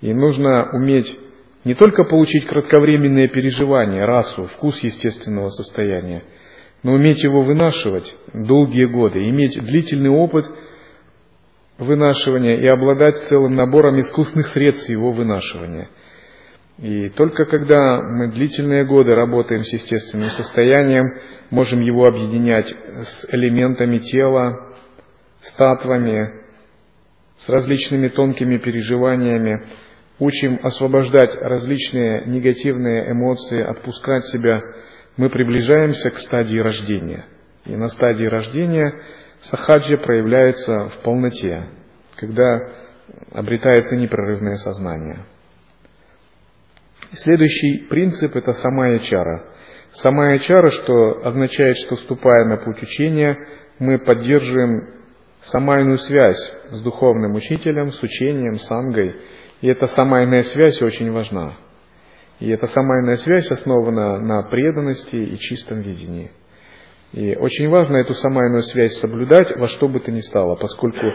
[0.00, 1.18] И нужно уметь
[1.64, 6.22] не только получить кратковременные переживания, расу, вкус естественного состояния,
[6.82, 10.46] но уметь его вынашивать долгие годы, иметь длительный опыт
[11.78, 15.88] вынашивания и обладать целым набором искусных средств его вынашивания–
[16.78, 21.06] и только когда мы длительные годы работаем с естественным состоянием,
[21.50, 24.76] можем его объединять с элементами тела,
[25.40, 26.30] с татвами,
[27.36, 29.64] с различными тонкими переживаниями,
[30.20, 34.60] учим освобождать различные негативные эмоции, отпускать себя,
[35.16, 37.26] мы приближаемся к стадии рождения.
[37.66, 39.02] И на стадии рождения
[39.40, 41.66] сахаджи проявляется в полноте,
[42.14, 42.70] когда
[43.32, 45.24] обретается непрерывное сознание.
[47.12, 49.44] Следующий принцип– это самая чара.
[49.92, 53.38] Самая чара, что означает, что вступая на путь учения,
[53.78, 54.94] мы поддерживаем
[55.40, 59.16] самайную связь с духовным учителем, с учением, сангой.
[59.62, 61.56] И эта самайная связь очень важна.
[62.40, 66.30] И эта самайная связь основана на преданности и чистом видении.
[67.14, 71.06] И очень важно эту самайную связь соблюдать во что бы то ни стало, поскольку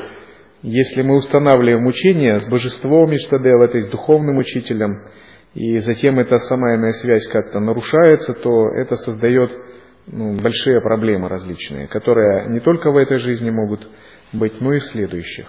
[0.64, 5.04] если мы устанавливаем учение с божеством Иштадел, это с духовным учителем,
[5.54, 9.52] и затем эта самая связь как-то нарушается, то это создает
[10.08, 13.88] ну, большие проблемы различные, которые не только в этой жизни могут
[14.34, 15.46] быть, но и в следующих.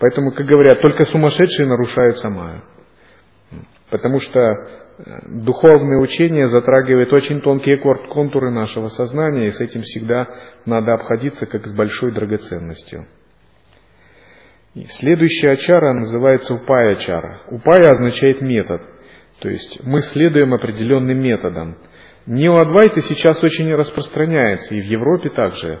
[0.00, 2.64] Поэтому, как говорят, только сумасшедшие нарушают самая.
[3.88, 4.54] Потому что э,
[5.28, 10.26] духовное учение затрагивает очень тонкие контуры нашего сознания, и с этим всегда
[10.66, 13.06] надо обходиться как с большой драгоценностью.
[14.74, 17.42] И следующая ачара называется упая ачара.
[17.52, 18.82] Упая означает метод–
[19.44, 21.76] то есть мы следуем определенным методам.
[22.24, 25.80] Неоадвайта сейчас очень распространяется, и в Европе также.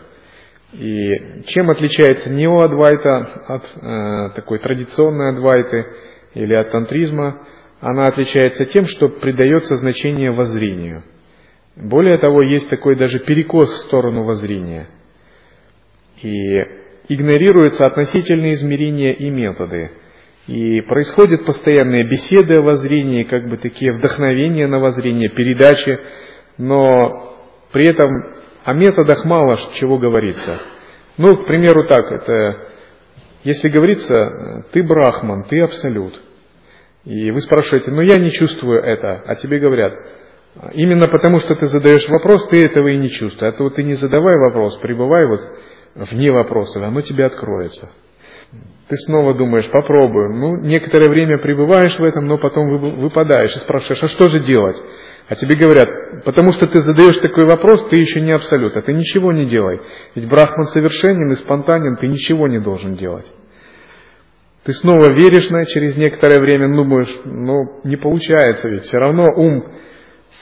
[0.74, 3.16] И чем отличается неоадвайта
[3.48, 5.86] от э, такой традиционной адвайты
[6.34, 7.46] или от тантризма?
[7.80, 11.02] Она отличается тем, что придается значение воззрению.
[11.74, 14.88] Более того, есть такой даже перекос в сторону воззрения.
[16.20, 16.66] И
[17.08, 19.90] игнорируются относительные измерения и методы–
[20.46, 25.98] и происходят постоянные беседы о воззрении, как бы такие вдохновения на воззрение, передачи,
[26.58, 27.34] но
[27.72, 28.10] при этом
[28.64, 30.60] о методах мало чего говорится.
[31.16, 32.68] Ну, к примеру, так, это,
[33.42, 36.20] если говорится, ты брахман, ты абсолют.
[37.04, 39.94] И вы спрашиваете, но я не чувствую это, а тебе говорят,
[40.72, 43.54] именно потому что ты задаешь вопрос, ты этого и не чувствуешь.
[43.54, 45.40] А то ты не задавай вопрос, пребывай вот
[45.94, 47.90] вне вопроса, оно тебе откроется.
[48.88, 50.34] Ты снова думаешь, попробую.
[50.34, 54.76] Ну, некоторое время пребываешь в этом, но потом выпадаешь и спрашиваешь, а что же делать?
[55.26, 55.88] А тебе говорят,
[56.24, 59.80] потому что ты задаешь такой вопрос, ты еще не абсолют, а ты ничего не делай.
[60.14, 63.32] Ведь Брахман совершенен и спонтанен, ты ничего не должен делать.
[64.64, 69.64] Ты снова веришь на через некоторое время, думаешь, ну не получается, ведь все равно ум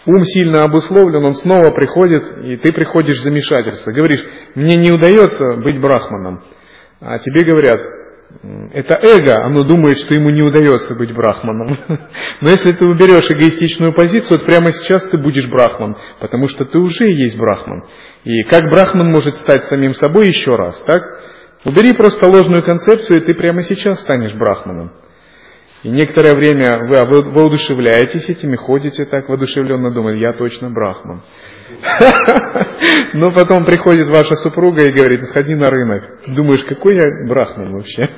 [0.06, 3.92] ум сильно обусловлен, он снова приходит, и ты приходишь в замешательство.
[3.92, 4.24] Говоришь,
[4.56, 6.42] мне не удается быть брахманом.
[7.00, 7.80] А тебе говорят,
[8.72, 11.76] это эго, оно думает, что ему не удается быть брахманом.
[12.40, 16.78] Но если ты уберешь эгоистичную позицию, вот прямо сейчас ты будешь брахман, потому что ты
[16.78, 17.84] уже есть брахман.
[18.24, 21.02] И как брахман может стать самим собой еще раз, так?
[21.64, 24.92] Убери просто ложную концепцию, и ты прямо сейчас станешь брахманом.
[25.82, 26.96] И некоторое время вы
[27.32, 31.22] воодушевляетесь этими, ходите так воодушевленно, думаете, я точно брахман.
[33.14, 36.04] Но потом приходит ваша супруга и говорит, сходи на рынок.
[36.28, 38.08] Думаешь, какой я брахман вообще?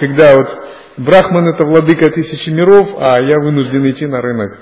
[0.00, 0.48] Когда вот
[0.96, 4.58] брахман это владыка тысячи миров, а я вынужден идти на рынок.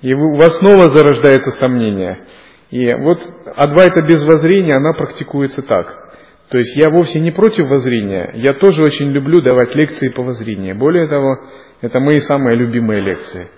[0.00, 2.24] И у вас снова зарождается сомнение.
[2.70, 3.20] И вот
[3.56, 6.07] адвайта без воззрения, она практикуется так.
[6.50, 10.78] То есть я вовсе не против воззрения, я тоже очень люблю давать лекции по воззрению.
[10.78, 11.40] Более того,
[11.82, 13.50] это мои самые любимые лекции.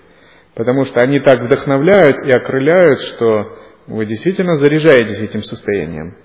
[0.55, 6.17] Потому что они так вдохновляют и окрыляют, что вы действительно заряжаетесь этим состоянием.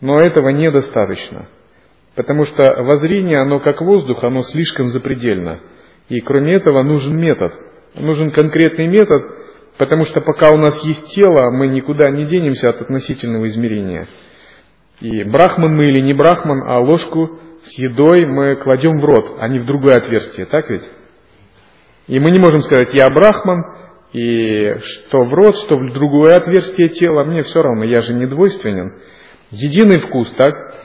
[0.00, 1.48] Но этого недостаточно.
[2.16, 5.60] Потому что воззрение, оно как воздух, оно слишком запредельно.
[6.08, 7.54] И кроме этого нужен метод.
[7.94, 9.22] Нужен конкретный метод,
[9.78, 14.08] потому что пока у нас есть тело, мы никуда не денемся от относительного измерения–
[15.00, 19.48] и брахман мы или не брахман, а ложку с едой мы кладем в рот, а
[19.48, 20.88] не в другое отверстие, так ведь?
[22.06, 23.64] И мы не можем сказать, я брахман,
[24.12, 28.26] и что в рот, что в другое отверстие тела, мне все равно, я же не
[28.26, 28.94] двойственен.
[29.50, 30.54] Единый вкус, так?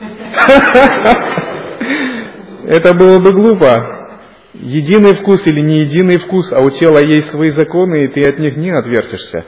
[2.66, 3.92] Это было бы глупо.
[4.54, 8.38] Единый вкус или не единый вкус, а у тела есть свои законы, и ты от
[8.38, 9.44] них не отвертишься.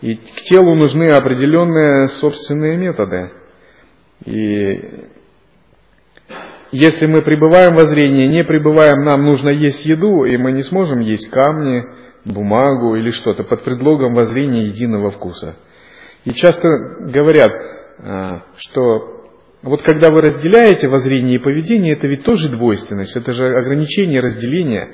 [0.00, 3.30] И к телу нужны определенные собственные методы.
[4.24, 5.08] И
[6.70, 11.00] если мы пребываем во зрении, не пребываем, нам нужно есть еду, и мы не сможем
[11.00, 11.84] есть камни,
[12.24, 15.56] бумагу или что-то под предлогом воззрения единого вкуса.
[16.24, 16.68] И часто
[17.00, 17.50] говорят,
[17.98, 19.22] а, что
[19.62, 24.88] вот когда вы разделяете воззрение и поведение, это ведь тоже двойственность, это же ограничение разделения.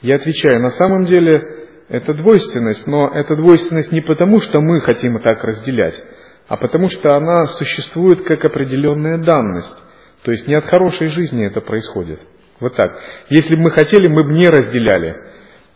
[0.00, 1.42] Я отвечаю, на самом деле
[1.88, 6.02] это двойственность, но это двойственность не потому, что мы хотим так разделять,
[6.48, 9.82] а потому что она существует как определенная данность.
[10.22, 12.20] То есть не от хорошей жизни это происходит.
[12.60, 12.96] Вот так.
[13.28, 15.16] Если бы мы хотели, мы бы не разделяли,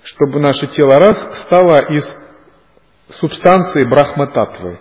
[0.05, 2.17] чтобы наше тело раз стало из
[3.09, 4.79] субстанции брахмататвы.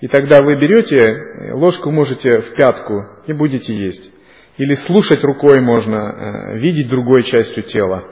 [0.00, 4.12] И тогда вы берете, ложку можете в пятку и будете есть.
[4.58, 8.04] Или слушать рукой можно, э, видеть другой частью тела.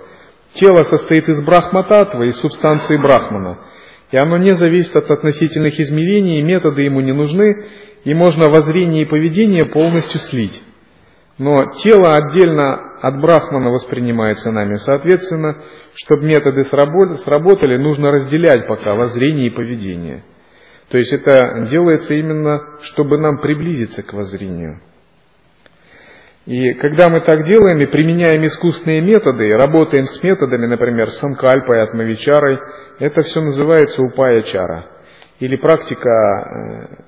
[0.55, 3.59] Тело состоит из брахмататвы, из субстанции брахмана.
[4.11, 7.67] И оно не зависит от относительных измерений, методы ему не нужны,
[8.05, 10.63] и можно воззрение и поведение полностью слить.
[11.39, 14.75] Но тело отдельно от брахмана воспринимается нами.
[14.75, 15.63] Соответственно,
[15.95, 20.25] чтобы методы сработали, нужно разделять пока воззрение и поведение.
[20.89, 24.81] То есть это делается именно, чтобы нам приблизиться к воззрению.
[26.51, 32.59] И когда мы так делаем и применяем искусственные методы, работаем с методами, например, санкальпой, атмавичарой,
[32.99, 34.87] это все называется упая чара.
[35.39, 37.03] Или практика э,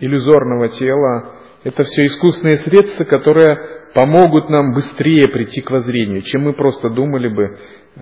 [0.00, 1.36] иллюзорного тела.
[1.62, 3.60] Это все искусственные средства, которые
[3.94, 7.58] помогут нам быстрее прийти к воззрению, чем мы просто думали бы,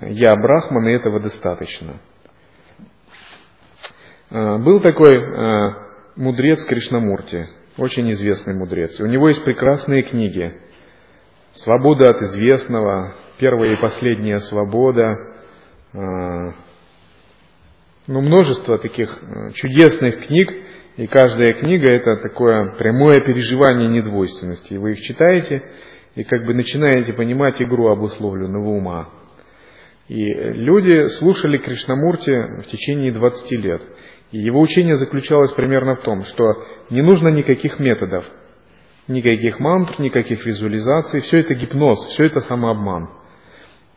[0.08, 2.00] я брахман, и этого достаточно.
[4.30, 5.74] Э, был такой э,
[6.16, 7.46] мудрец Кришнамурти,
[7.76, 9.00] очень известный мудрец.
[9.00, 10.54] У него есть прекрасные книги.
[11.54, 15.16] «Свобода от известного», «Первая и последняя свобода»,
[15.92, 16.52] а,
[18.06, 20.48] ну, множество таких э, чудесных книг,
[20.96, 24.74] и каждая книга это такое прямое переживание недвойственности.
[24.74, 25.62] И вы их читаете,
[26.14, 29.10] и как бы начинаете понимать игру обусловленного ума.
[30.08, 33.82] И люди слушали Кришнамурти в течение 20 лет.
[34.32, 38.24] И его учение заключалось примерно в том, что не нужно никаких методов,
[39.08, 43.08] никаких мантр, никаких визуализаций, все это гипноз, все это самообман.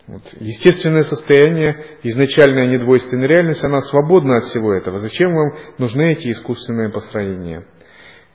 [0.07, 0.23] Вот.
[0.39, 4.97] Естественное состояние, изначальная недвойственная реальность, она свободна от всего этого.
[4.97, 7.65] Зачем вам нужны эти искусственные построения?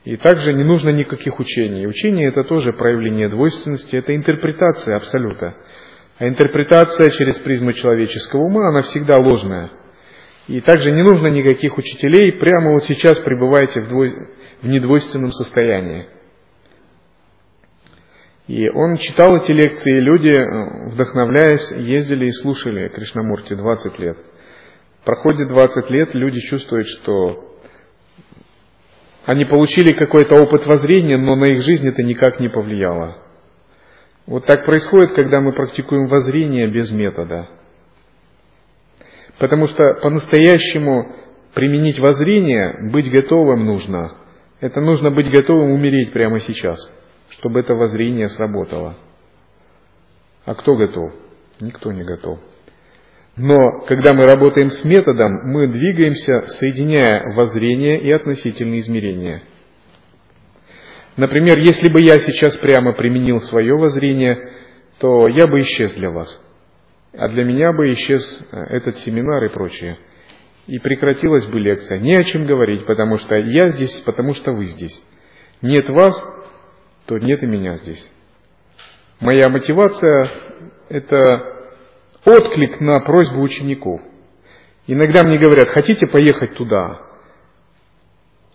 [0.05, 1.87] И также не нужно никаких учений.
[1.87, 5.55] Учение это тоже проявление двойственности, это интерпретация абсолюта.
[6.17, 9.71] А интерпретация через призму человеческого ума, она всегда ложная.
[10.47, 14.11] И также не нужно никаких учителей, прямо вот сейчас пребывайте в, двой...
[14.61, 16.07] в недвойственном состоянии.
[18.47, 24.17] И он читал эти лекции, и люди, э, вдохновляясь, ездили и слушали Кришнамурти 20 лет.
[25.03, 27.57] Проходит 20 лет, люди чувствуют, что
[29.25, 33.17] они получили какой-то опыт воззрения, но на их жизнь это никак не повлияло.
[34.27, 37.47] Вот так происходит, когда мы практикуем воззрение без метода.
[39.37, 41.13] Потому что по-настоящему
[41.53, 44.17] применить воззрение, быть готовым нужно.
[44.59, 46.79] Это нужно быть готовым умереть прямо сейчас,
[47.29, 48.95] чтобы это воззрение сработало.
[50.45, 51.11] А кто готов?
[51.59, 52.39] Никто не готов.
[53.35, 59.43] Но когда мы работаем с методом, мы двигаемся, соединяя воззрение и относительные измерения.
[61.17, 64.51] Например, если бы я сейчас прямо применил свое воззрение,
[64.99, 66.41] то я бы исчез для вас.
[67.17, 69.97] А для меня бы исчез э, этот семинар и прочее.
[70.67, 71.99] И прекратилась бы лекция.
[71.99, 75.01] Не о чем говорить, потому что я здесь, потому что вы здесь.
[75.61, 76.21] Нет вас,
[77.05, 78.09] то нет и меня здесь.
[79.19, 80.29] Моя мотивация–
[80.89, 81.55] это
[82.25, 84.01] отклик на просьбу учеников.
[84.87, 87.01] Иногда мне говорят, хотите поехать туда?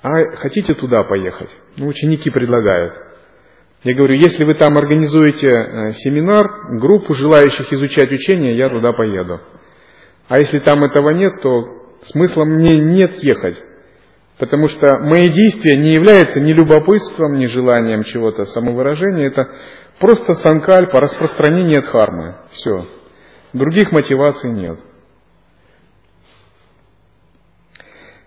[0.03, 1.55] А хотите туда поехать?
[1.77, 3.10] Ну, ученики предлагают.
[3.83, 9.41] Я говорю, если вы там организуете э, семинар, группу желающих изучать учение, я туда поеду.
[10.29, 11.65] А если там этого нет, то
[12.03, 13.57] смысла мне нет ехать.
[14.39, 19.27] Потому что мои действия не являются ни любопытством, ни желанием чего-то самовыражения.
[19.27, 19.49] Это
[19.99, 22.37] просто санкальпа, распространение дхармы.
[22.51, 22.87] Все.
[23.55, 24.79] Других мотиваций нет.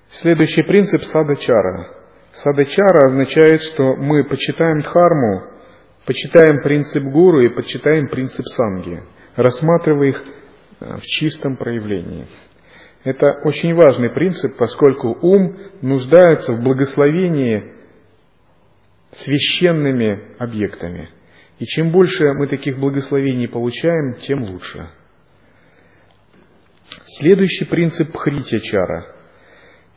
[0.09, 2.02] Следующий принцип садачара.
[2.34, 5.43] Садачара означает, что мы почитаем дхарму,
[6.05, 9.03] почитаем принцип гуру и почитаем принцип санги,
[9.36, 10.23] рассматривая их
[10.79, 12.25] э, в чистом проявлении.
[13.03, 17.71] Это очень важный принцип, поскольку ум нуждается в благословении
[19.11, 21.09] священными объектами.
[21.59, 24.89] И чем больше мы таких благословений получаем, тем лучше.
[27.19, 28.11] Следующий принцип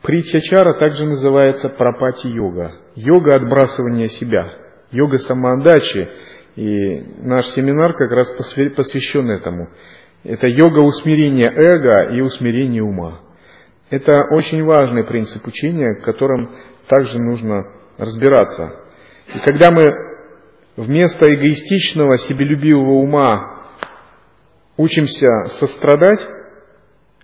[0.07, 2.76] Пхритячара также называется пропати-йога.
[2.94, 4.52] Йога отбрасывания себя,
[4.92, 6.09] йога самоотдачи.
[6.54, 9.68] И наш семинар как раз посвящен этому.
[10.22, 13.20] Это йога усмирения эго и усмирения ума.
[13.90, 16.52] Это очень важный принцип учения, которым
[16.86, 17.64] также нужно
[17.98, 18.76] разбираться.
[19.34, 19.86] И когда мы
[20.76, 23.64] вместо эгоистичного, себелюбивого ума
[24.76, 26.20] учимся сострадать,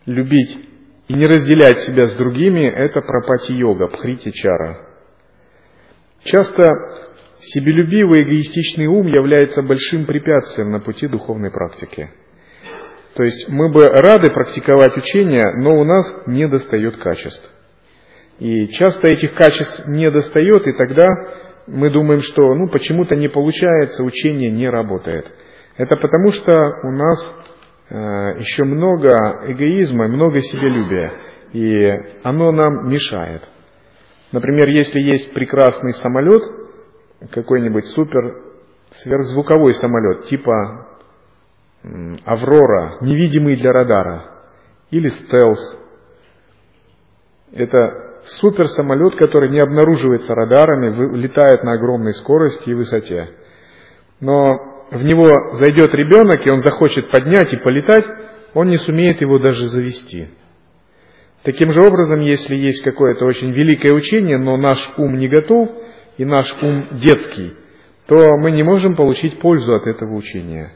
[0.04, 0.71] любить
[1.08, 4.88] и не разделять себя с другими, это пропати-йога, пхрити-чара.
[6.24, 6.64] Часто
[7.40, 12.10] себелюбивый эгоистичный ум является большим препятствием на пути духовной практики.
[13.14, 17.50] То есть мы бы рады практиковать учение, но у нас не достает качеств.
[18.38, 21.06] И часто этих качеств не достает, и тогда
[21.66, 25.30] мы думаем, что ну, почему-то не получается, учение не работает.
[25.76, 27.34] Это потому, что у нас
[27.92, 31.12] еще много эгоизма, много себялюбия,
[31.52, 33.42] и оно нам мешает.
[34.32, 36.42] Например, если есть прекрасный самолет,
[37.30, 38.42] какой-нибудь супер
[38.92, 40.86] сверхзвуковой самолет, типа
[42.24, 44.42] Аврора, невидимый для радара,
[44.90, 45.78] или стелс.
[47.52, 53.30] Это супер самолет, который не обнаруживается радарами, летает на огромной скорости и высоте.
[54.20, 58.04] Но в него зайдет ребенок, и он захочет поднять и полетать,
[58.52, 60.28] он не сумеет его даже завести.
[61.42, 65.70] Таким же образом, если есть какое-то очень великое учение, но наш ум не готов,
[66.18, 67.54] и наш ум детский,
[68.06, 70.72] то мы не можем получить пользу от этого учения.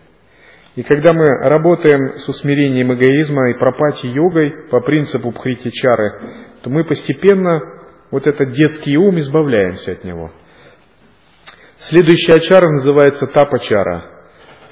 [0.76, 6.20] И когда мы работаем с усмирением эгоизма и пропати йогой по принципу пхрити чары,
[6.62, 7.60] то мы постепенно
[8.10, 10.32] вот этот детский ум избавляемся от него–
[11.78, 14.04] Следующая чара называется тапачара.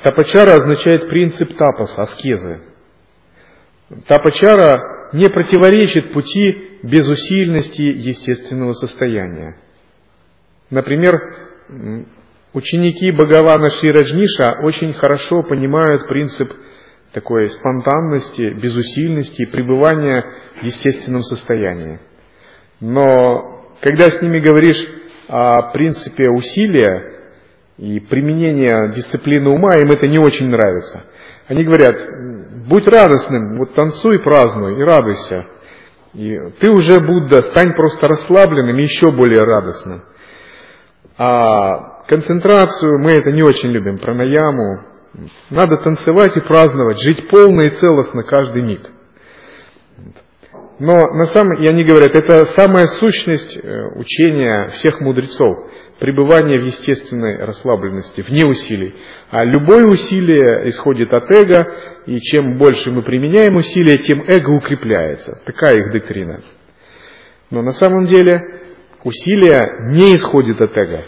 [0.03, 2.61] Тапачара означает принцип тапаса, аскезы.
[4.07, 9.57] Тапачара не противоречит пути безусильности естественного состояния.
[10.71, 11.15] Например,
[12.53, 16.53] ученики Бхагавана Шираджниша очень хорошо понимают принцип
[17.13, 20.25] такой спонтанности, безусильности и пребывания
[20.61, 22.01] в естественном состоянии.
[22.81, 24.85] Но когда с ними говоришь
[25.29, 27.15] о принципе усилия
[27.77, 31.05] и применения дисциплины ума, им это не очень нравится.
[31.49, 31.97] Они говорят,
[32.69, 35.47] будь радостным, вот танцуй, празднуй и радуйся.
[36.15, 40.05] И ты уже Будда, стань просто расслабленным и еще более радостным.
[41.19, 44.85] А концентрацию мы это не очень любим, пранаяму.
[45.51, 48.91] Надо танцевать и праздновать, жить полно и целостно каждый миг.
[50.79, 55.71] Но на самом, и они говорят, это самая сущность э, учения всех мудрецов,
[56.01, 58.93] пребывание в естественной расслабленности, вне усилий.
[59.31, 61.73] А любое усилие исходит от эго,
[62.07, 65.41] и чем больше мы применяем усилия, тем эго укрепляется.
[65.47, 66.43] Такая их доктрина.
[67.51, 68.43] Но на самом деле
[69.05, 71.05] усилие не исходит от эго.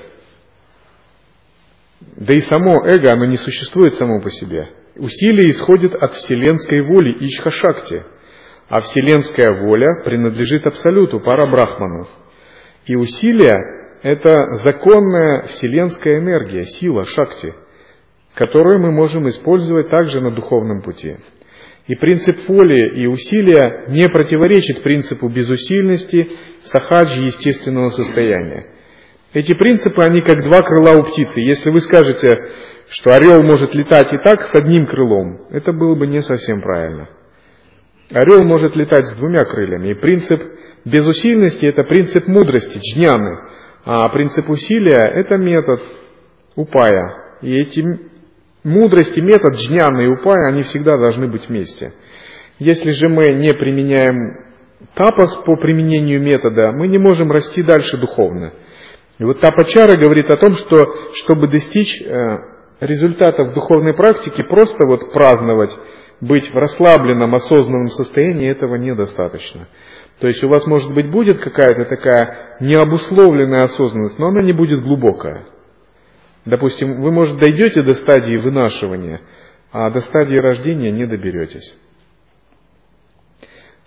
[2.14, 4.68] Да и само эго, оно не существует само по себе.
[4.94, 8.04] Усилие исходит от вселенской воли Ичха-шакти–
[8.68, 12.08] а вселенская воля принадлежит Абсолюту, Парабрахману.
[12.86, 13.58] И усилие–
[14.02, 17.54] это законная вселенская энергия, сила, шакти,
[18.34, 21.16] которую мы можем использовать также на духовном пути.
[21.86, 26.28] И принцип воли и усилия не противоречит принципу безусильности,
[26.64, 28.66] сахаджи естественного состояния.
[29.32, 31.40] Эти принципы, они как два крыла у птицы.
[31.40, 32.36] Если вы скажете,
[32.88, 37.08] что орел может летать и так с одним крылом, это было бы не совсем правильно.
[38.10, 39.88] Орел может летать с двумя крыльями.
[39.88, 40.40] И принцип
[40.84, 43.38] безусильности– это принцип мудрости, джняны.
[43.84, 45.80] А принцип усилия– это метод
[46.54, 47.38] упая.
[47.42, 47.84] И эти
[48.62, 51.92] мудрость и метод джняны и упая, они всегда должны быть вместе.
[52.58, 54.46] Если же мы не применяем
[54.94, 58.52] тапас по применению метода, мы не можем расти дальше духовно.
[59.18, 62.38] И вот тапачара говорит о том, что чтобы достичь э,
[62.80, 65.76] результатов духовной практики, просто вот праздновать,
[66.20, 69.68] быть в расслабленном, осознанном состоянии, этого недостаточно.
[70.18, 74.82] То есть у вас, может быть, будет какая-то такая необусловленная осознанность, но она не будет
[74.82, 75.46] глубокая.
[76.44, 79.20] Допустим, вы, может, дойдете до стадии вынашивания,
[79.72, 81.76] а до стадии рождения не доберетесь.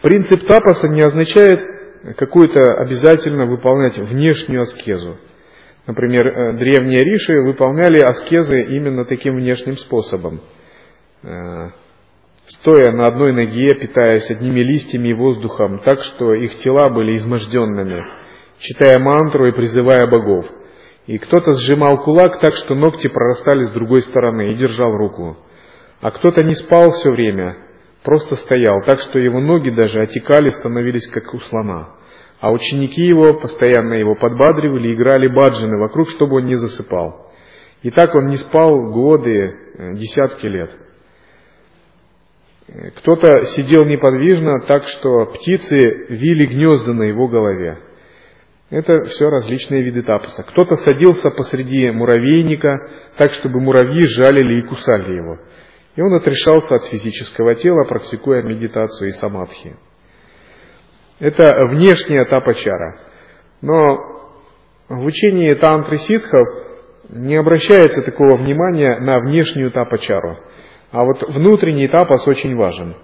[0.02, 1.62] Принцип тапаса не означает
[2.16, 5.18] какую-то обязательно выполнять внешнюю аскезу.
[5.88, 10.42] Например, э, древние риши выполняли аскезы именно таким внешним способом.
[12.50, 18.06] Стоя на одной ноге, питаясь одними листьями и воздухом, так что их тела были изможденными,
[18.60, 20.46] читая мантру и призывая богов–
[21.10, 25.38] и кто-то сжимал кулак так, что ногти прорастали с другой стороны и держал руку.
[26.02, 27.58] А кто-то не спал все время,
[28.04, 31.96] просто стоял, так что его ноги даже отекали, становились как у слона.
[32.40, 37.32] А ученики его постоянно его подбадривали, играли баджины вокруг, чтобы он не засыпал.
[37.82, 40.70] И так он не спал годы, э, десятки лет.
[42.98, 45.76] Кто-то сидел неподвижно, так что птицы
[46.10, 47.80] вили гнезда на его голове.
[48.70, 50.44] Это все различные виды тапаса.
[50.44, 52.78] Кто-то садился посреди муравейника,
[53.18, 55.40] так, чтобы муравьи жалили и кусали его.
[55.96, 59.76] И он отрешался от физического тела, практикуя медитацию и самадхи.
[61.20, 63.00] Это внешняя тапачара.
[63.62, 63.98] Но
[64.88, 66.48] в учении тантры ситхов
[67.10, 70.38] не обращается такого внимания на внешнюю тапачару.
[70.92, 72.96] А вот внутренний тапас очень важен.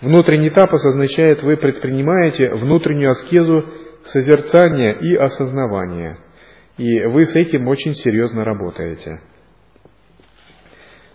[0.00, 3.64] Внутренний тапас означает, вы предпринимаете внутреннюю аскезу
[4.04, 6.18] созерцание и осознавание.
[6.76, 9.20] И вы с этим очень серьезно работаете.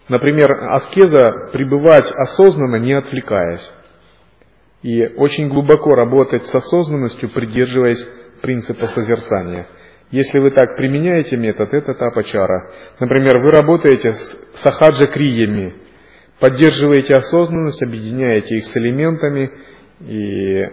[0.10, 3.72] Например, аскеза пребывать осознанно, не отвлекаясь.
[4.82, 8.04] И очень глубоко работать с осознанностью, придерживаясь
[8.42, 9.68] принципа созерцания.
[10.10, 12.72] Если вы так применяете метод, это тапачара.
[13.00, 15.76] Например, вы работаете с сахаджа криями,
[16.42, 19.52] поддерживаете осознанность, объединяете их с элементами
[20.02, 20.66] и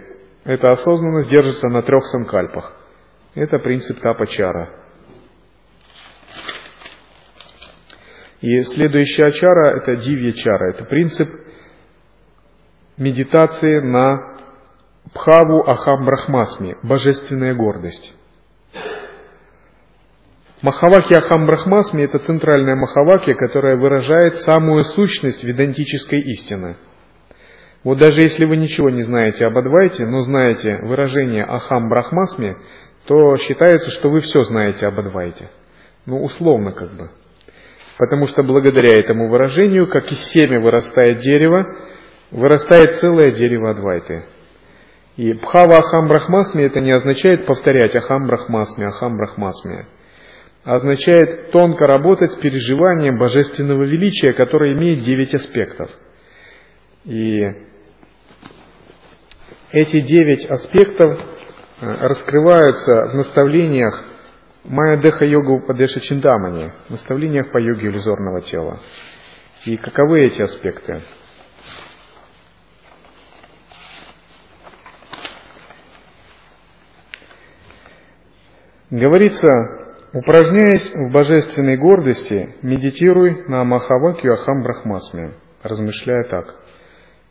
[0.43, 2.75] эта осознанность держится на трех санкальпах.
[3.35, 4.75] Это принцип тапачара.
[8.41, 10.71] И следующая чара– это дивья чара.
[10.71, 11.29] Это принцип
[12.97, 14.39] медитации на
[15.13, 18.15] Пхаву Ахам Брахмасми, божественная гордость.
[20.61, 26.77] Махаваки Ахам Брахмасми– это центральная махаваки, которая выражает самую сущность ведантической истины–
[27.83, 32.57] вот даже если вы ничего не знаете об Адвайте, но знаете выражение Ахам Брахмасми,
[33.05, 35.49] то считается, что вы все знаете об Адвайте.
[36.05, 37.09] Ну, условно как бы.
[37.97, 41.65] Потому что благодаря этому выражению, как из семя вырастает дерево,
[42.31, 44.25] вырастает целое дерево Адвайты.
[45.15, 49.17] И Бхава Ахам Брахмасми это не означает повторять Ахам Брахмасми, Ахам.
[50.69, 55.89] Означает тонко работать с переживанием божественного величия, которое имеет девять аспектов.
[57.05, 57.43] И
[59.71, 61.19] эти девять аспектов
[61.81, 64.05] э, раскрываются в наставлениях
[64.63, 68.79] Майя Деха Йога Упадеша Чиндамани, наставлениях по йоге иллюзорного тела.
[69.65, 71.01] И каковы эти аспекты?
[78.91, 79.78] Говорится,
[80.13, 85.31] упражняясь в божественной гордости, медитируй на Махавакью Ахам Брахмасме,
[85.63, 86.55] размышляя так–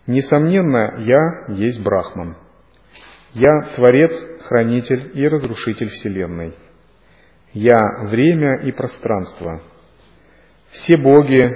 [0.08, 2.34] Несомненно, я есть Брахман.
[3.34, 6.54] Я Творец, Хранитель и Разрушитель Вселенной.
[7.52, 9.60] Я время и пространство.
[10.70, 11.54] Все боги,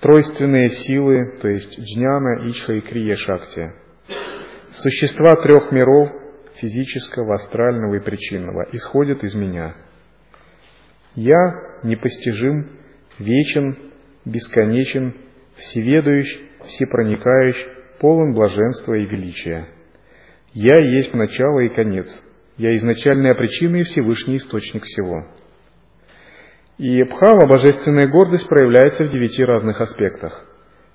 [0.00, 3.72] тройственные силы, то есть Джняна, Ичха и Крия Шакти.
[4.72, 6.10] Существа трех миров,
[6.56, 9.74] физического, астрального и причинного, исходят из меня.
[11.20, 12.70] Я непостижим,
[13.18, 13.76] вечен,
[14.24, 15.14] бесконечен,
[15.56, 16.26] всеведущ,
[16.64, 17.68] всепроникающий,
[18.00, 19.68] полон блаженства и величия.
[20.54, 22.24] Я есть начало и конец.
[22.56, 25.26] Я изначальная причина и Всевышний источник всего.
[26.78, 30.46] И Бхава, божественная гордость, проявляется в девяти разных аспектах.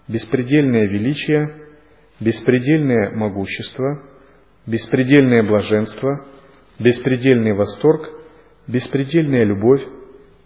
[0.08, 1.56] Беспредельное величие,
[2.20, 4.02] беспредельное могущество,
[4.66, 6.26] беспредельное блаженство,
[6.80, 8.10] беспредельный восторг,
[8.66, 9.84] беспредельная любовь,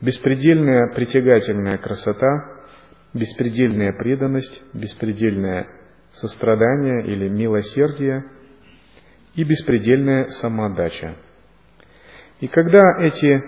[0.02, 2.66] беспредельная притягательная красота,
[3.14, 5.68] беспредельная преданность, беспредельное
[6.12, 8.26] сострадание или милосердие
[9.36, 11.16] и беспредельная самоотдача.
[12.40, 13.44] И когда эти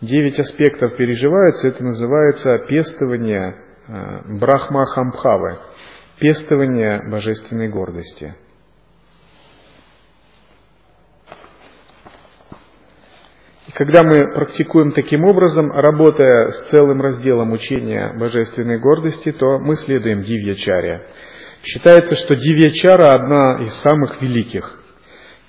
[0.00, 3.56] девять аспектов переживаются, это называется пестование
[3.88, 5.58] э, брахмахамбхавы,
[6.18, 8.34] пестование божественной гордости–
[13.76, 20.20] Когда мы практикуем таким образом, работая с целым разделом учения божественной гордости, то мы следуем
[20.20, 21.04] дивьячаре.
[21.62, 24.80] Считается, что дивьячара одна из самых великих,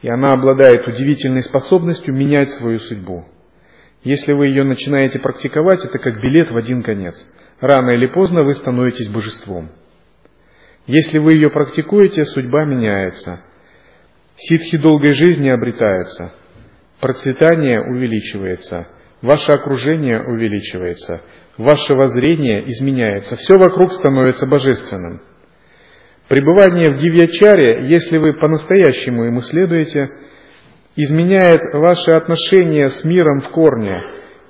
[0.02, 3.24] и она обладает удивительной способностью менять свою судьбу.
[4.04, 7.16] Если вы ее начинаете практиковать, это как билет в один конец.
[7.62, 9.70] Рано или поздно вы становитесь божеством.
[10.86, 13.40] Если вы ее практикуете, судьба меняется.
[14.36, 16.34] Ситхи долгой жизни обретаются–
[17.00, 18.88] процветание увеличивается,
[19.22, 21.22] ваше окружение увеличивается,
[21.58, 25.22] ваше воззрение изменяется, все вокруг становится божественным.
[26.28, 30.10] Пребывание в Дивьячаре, если вы по-настоящему ему следуете,
[30.96, 34.02] изменяет ваши отношения с миром в корне,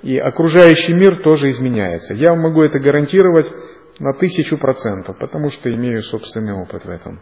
[0.02, 2.14] и окружающий мир тоже изменяется.
[2.14, 3.50] Я вам могу это гарантировать
[3.98, 7.20] на тысячу процентов, потому что имею собственный опыт в этом,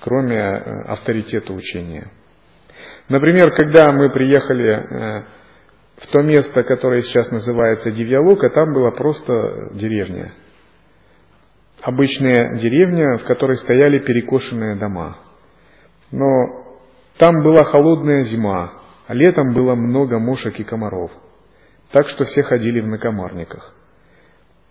[0.00, 2.10] кроме э, авторитета учения.
[3.08, 5.24] Например, когда мы приехали э,
[5.96, 10.32] в то место, которое сейчас называется Дивьялока, там была просто деревня.
[11.82, 15.18] Обычная деревня, в которой стояли перекошенные дома.
[16.10, 16.24] Но
[17.18, 18.72] там была холодная зима,
[19.06, 21.10] а летом было много мушек и комаров.
[21.92, 23.74] Так что все ходили в накомарниках.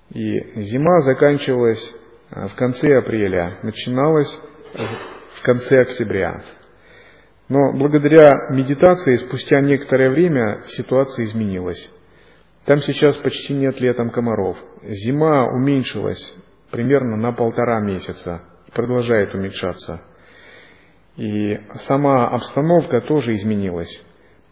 [0.10, 1.96] И зима заканчивалась
[2.32, 4.42] э, в конце апреля, начиналась
[5.36, 6.44] в конце октября.
[7.50, 11.92] Но благодаря медитации спустя некоторое время ситуация изменилась.
[12.66, 14.58] Там сейчас почти нет летом комаров.
[14.84, 16.34] Зима уменьшилась
[16.72, 18.42] примерно на полтора месяца,
[18.74, 20.02] продолжает уменьшаться.
[21.18, 24.04] И сама обстановка тоже изменилась.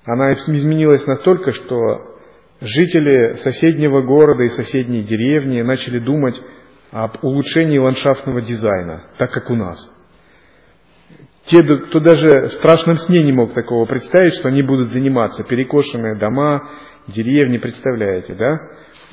[0.06, 2.18] Она изменилась настолько, что
[2.60, 6.40] жители соседнего города и соседней деревни начали думать
[6.92, 9.92] об улучшении ландшафтного дизайна, так как у нас–
[11.46, 15.44] те, кто даже в страшном сне не мог такого представить, что они будут заниматься.
[15.44, 16.70] Перекошенные дома,
[17.08, 18.60] деревни, представляете, да?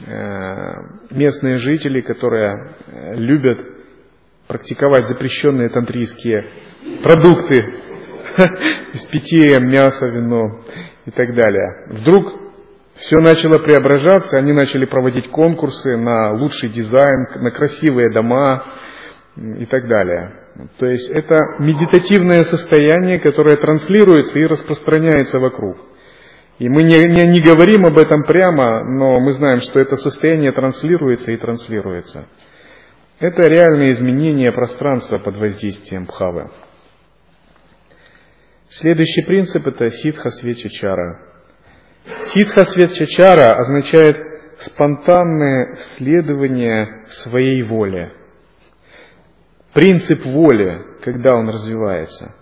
[0.07, 0.75] Э,
[1.11, 3.59] местные жители, которые э, любят
[4.47, 6.45] практиковать запрещенные тантрийские
[7.03, 7.57] продукты
[8.93, 10.61] из питья, мясо, вино
[11.05, 11.87] и так далее.
[11.89, 12.49] Вдруг
[12.95, 18.65] все начало преображаться, они начали проводить конкурсы на лучший дизайн, на красивые дома
[19.37, 20.48] и так далее.
[20.79, 25.77] То есть это медитативное состояние, которое транслируется и распространяется вокруг.
[26.59, 30.51] И мы не, не, не говорим об этом прямо, но мы знаем, что это состояние
[30.51, 32.27] транслируется и транслируется.
[33.21, 36.51] Это реальное изменение пространства под воздействием бхавы.
[38.69, 41.21] Следующий принцип это ситха свечачара.
[42.23, 44.19] Ситха свечачара означает
[44.59, 48.13] спонтанное следование своей воле–
[49.79, 52.35] принцип воли, когда он развивается.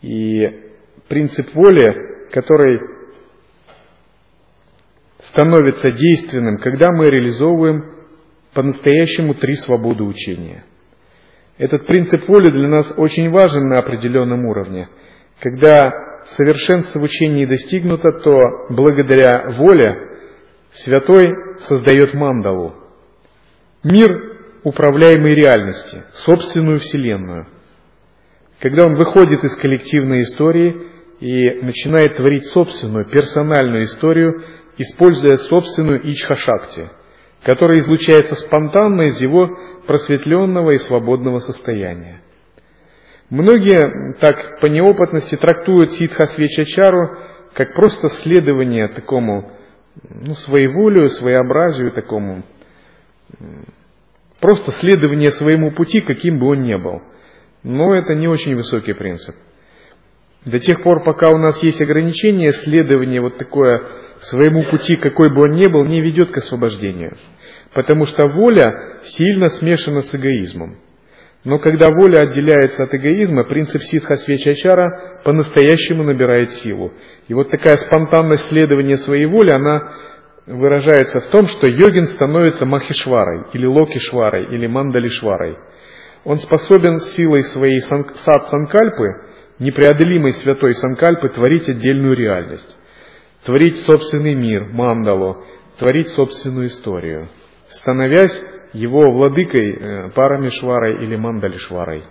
[0.00, 0.72] И
[1.06, 2.80] принцип воли, который
[5.18, 7.84] становится действенным, когда мы реализовываем
[8.54, 10.64] по-настоящему три свободы учения.
[11.58, 14.88] Этот принцип воли для нас очень важен на определенном уровне.
[15.40, 15.92] Когда
[16.24, 18.38] совершенство в учении достигнуто, то
[18.70, 19.94] благодаря воле
[20.72, 21.26] святой
[21.58, 22.76] создает мандалу.
[23.84, 24.35] Мир
[24.66, 27.46] управляемой реальности, собственную Вселенную.
[28.58, 30.88] Когда он выходит из коллективной истории
[31.20, 34.42] и начинает творить собственную персональную историю,
[34.76, 36.90] используя собственную ичха-шакти,
[37.44, 39.56] которая излучается спонтанно из его
[39.86, 42.22] просветленного и свободного состояния.
[43.30, 47.16] Многие так по неопытности трактуют ситха свечачару
[47.54, 49.52] как просто следование такому
[50.10, 52.42] ну, своеволию, своеобразию, такому
[54.40, 57.02] Просто следование своему пути, каким бы он ни был.
[57.62, 59.34] Но это не очень высокий принцип.
[60.44, 63.82] До тех пор, пока у нас есть ограничение, следование вот такое
[64.20, 67.16] своему пути, какой бы он ни был, не ведет к освобождению.
[67.74, 70.76] Потому что воля сильно смешана с эгоизмом.
[71.42, 76.92] Но когда воля отделяется от эгоизма, принцип ситха свечачара по-настоящему набирает силу.
[77.28, 79.92] И вот такая спонтанность следования своей воли, она
[80.46, 85.58] выражается в том, что йогин становится махишварой, или локишварой, или мандалишварой.
[86.24, 89.26] Он способен силой своей сад-санкальпы,
[89.58, 92.76] непреодолимой святой санкальпы, творить отдельную реальность,
[93.44, 95.44] творить собственный мир, мандалу,
[95.78, 97.28] творить собственную историю,
[97.68, 102.04] становясь его владыкой э, Парамишварой или Мандалишварой.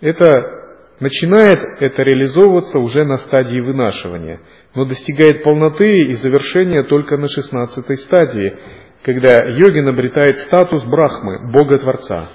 [0.00, 0.65] Это
[1.00, 4.40] начинает это реализовываться уже на стадии вынашивания,
[4.74, 8.56] но достигает полноты и завершения только на шестнадцатой стадии,
[9.02, 12.30] когда йогин обретает статус Брахмы, Бога-творца.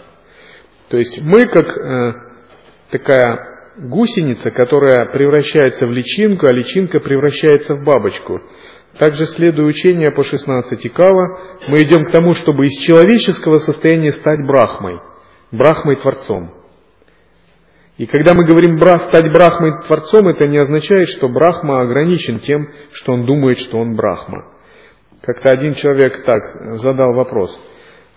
[0.89, 2.13] То есть мы, как э,
[2.91, 3.39] такая
[3.77, 8.41] гусеница, которая превращается в личинку, а личинка превращается в бабочку–
[8.99, 11.39] также, следуя учению по 16 кава,
[11.69, 14.99] мы идем к тому, чтобы из человеческого состояния стать брахмой,
[15.51, 16.51] брахмой Творцом.
[17.97, 23.13] И когда мы говорим стать брахмой Творцом, это не означает, что брахма ограничен тем, что
[23.13, 24.45] он думает, что он брахма.
[25.21, 27.59] Как-то один человек так задал вопрос.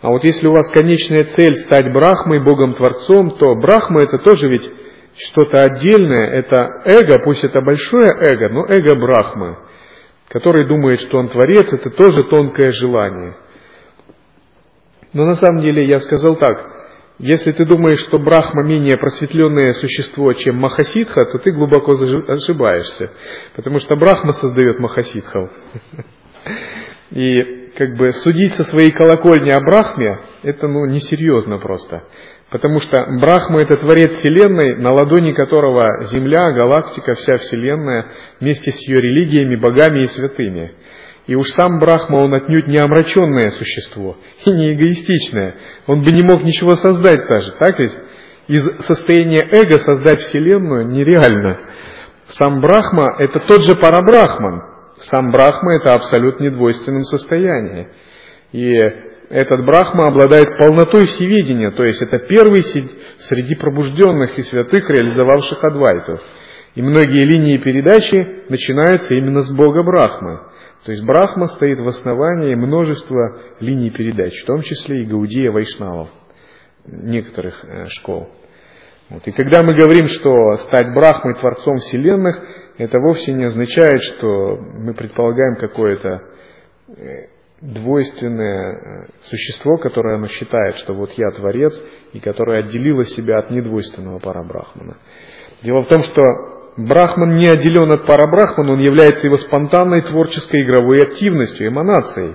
[0.01, 4.49] А вот если у вас конечная цель стать брахмой, Богом Творцом, то брахма это тоже
[4.49, 4.70] ведь
[5.16, 9.59] что-то отдельное, это эго, пусть это большое эго, но эго брахмы
[10.35, 13.37] который думает, что он творец, это тоже тонкое желание.
[15.12, 16.72] Но на самом деле я сказал так,
[17.19, 23.11] если ты думаешь, что Брахма менее просветленное существо, чем Махасидха, то ты глубоко ошибаешься,
[23.55, 25.51] потому что Брахма создает Махасидхов.
[27.11, 32.03] И как бы судить со своей колокольни о Брахме, это ну несерьезно просто.
[32.51, 38.87] Потому что Брахма это творец Вселенной, на ладони которого Земля, галактика, вся Вселенная, вместе с
[38.87, 40.75] ее религиями, богами и святыми.
[41.27, 45.55] И уж сам Брахма, он отнюдь не омраченное существо и не эгоистичное.
[45.87, 47.97] Он бы не мог ничего создать даже, так ведь?
[48.47, 51.61] Из состояния эго создать Вселенную нереально.
[52.27, 54.62] Сам Брахма– это тот же Парабрахман.
[54.97, 57.89] Сам Брахма– это абсолютно недвойственном состоянии.
[58.53, 58.75] И
[59.31, 66.20] этот Брахма обладает полнотой всеведения, то есть это первый среди пробужденных и святых, реализовавших Адвайту.
[66.75, 70.41] И многие линии передачи начинаются именно с Бога Брахмы.
[70.85, 76.11] То есть Брахма стоит в основании множества линий передач, в том числе и Гаудия Вайшнавов,
[76.85, 78.28] некоторых э, школ.
[79.09, 79.26] Вот.
[79.26, 82.39] И когда мы говорим, что стать Брахмой, Творцом Вселенных,
[82.76, 86.22] это вовсе не означает, что мы предполагаем какое-то
[86.89, 87.28] э,
[87.62, 91.82] двойственное э, существо, которое оно считает, что вот я творец,
[92.12, 94.99] и которое отделило себя от недвойственного парабрахмана.
[95.62, 101.03] Дело в том, что Брахман не отделен от парабрахмана, он является его спонтанной творческой игровой
[101.03, 102.35] активностью, эманацией.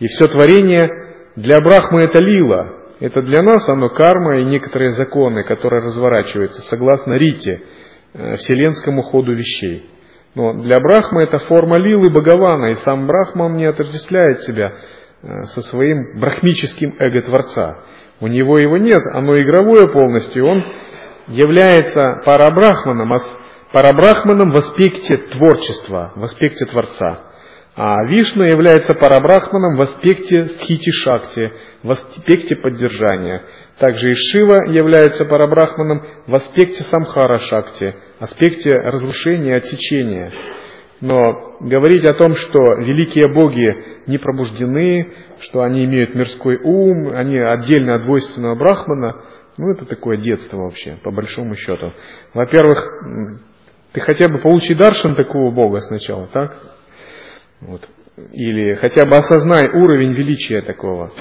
[0.00, 0.90] И все творение
[1.36, 2.74] для Брахмы это лила.
[3.00, 7.62] Это для нас оно карма и некоторые законы, которые разворачиваются согласно Рите,
[8.14, 9.88] э, вселенскому ходу вещей.
[10.34, 14.72] Но для Брахмы это форма лилы Бхагавана, и сам Брахма он не отождествляет себя
[15.22, 17.84] э, со своим брахмическим эго Творца.
[18.20, 20.64] У него его нет, оно игровое полностью, он
[21.28, 23.12] является парабрахманом,
[23.72, 27.20] парабрахманом в аспекте творчества, в аспекте Творца.
[27.76, 31.52] А Вишну является парабрахманом в аспекте стхити-шакти,
[31.82, 33.42] в аспекте поддержания.
[33.78, 40.32] Также и Шива является парабрахманом в аспекте самхара-шакти, аспекте разрушения, отсечения.
[41.00, 43.72] Но говорить о том, что великие боги
[44.08, 49.22] не пробуждены, что они имеют мирской ум, они отдельно от двойственного брахмана,
[49.56, 51.92] ну это такое детство вообще, по большому счету.
[52.34, 52.78] Во-первых,
[53.98, 56.56] ты хотя бы получи даршан такого бога сначала, так?
[57.60, 57.88] Вот.
[58.32, 61.12] Или хотя бы осознай уровень величия такого.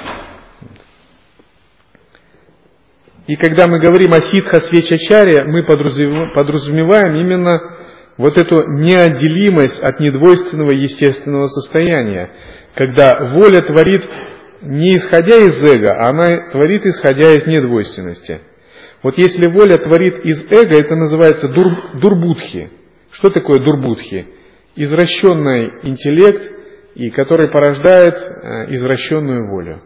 [3.25, 7.59] И когда мы говорим о ситха свечачаре, мы подразумеваем именно
[8.17, 12.32] вот эту неотделимость от недвойственного естественного состояния,
[12.75, 14.07] когда воля творит
[14.61, 18.39] не исходя из эго, а она творит исходя из недвойственности.
[19.08, 22.70] Вот если воля творит из эго, это называется дур, дурбудхи.
[23.10, 24.28] Что такое дурбудхи?
[24.76, 26.51] Извращенный интеллект,
[26.93, 29.82] и который порождает э, извращенную волю.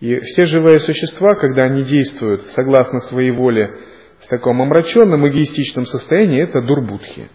[0.00, 3.74] И все живые существа, когда они действуют согласно своей воле
[4.18, 7.30] в таком омраченном, эгоистичном состоянии, это дурбудхи.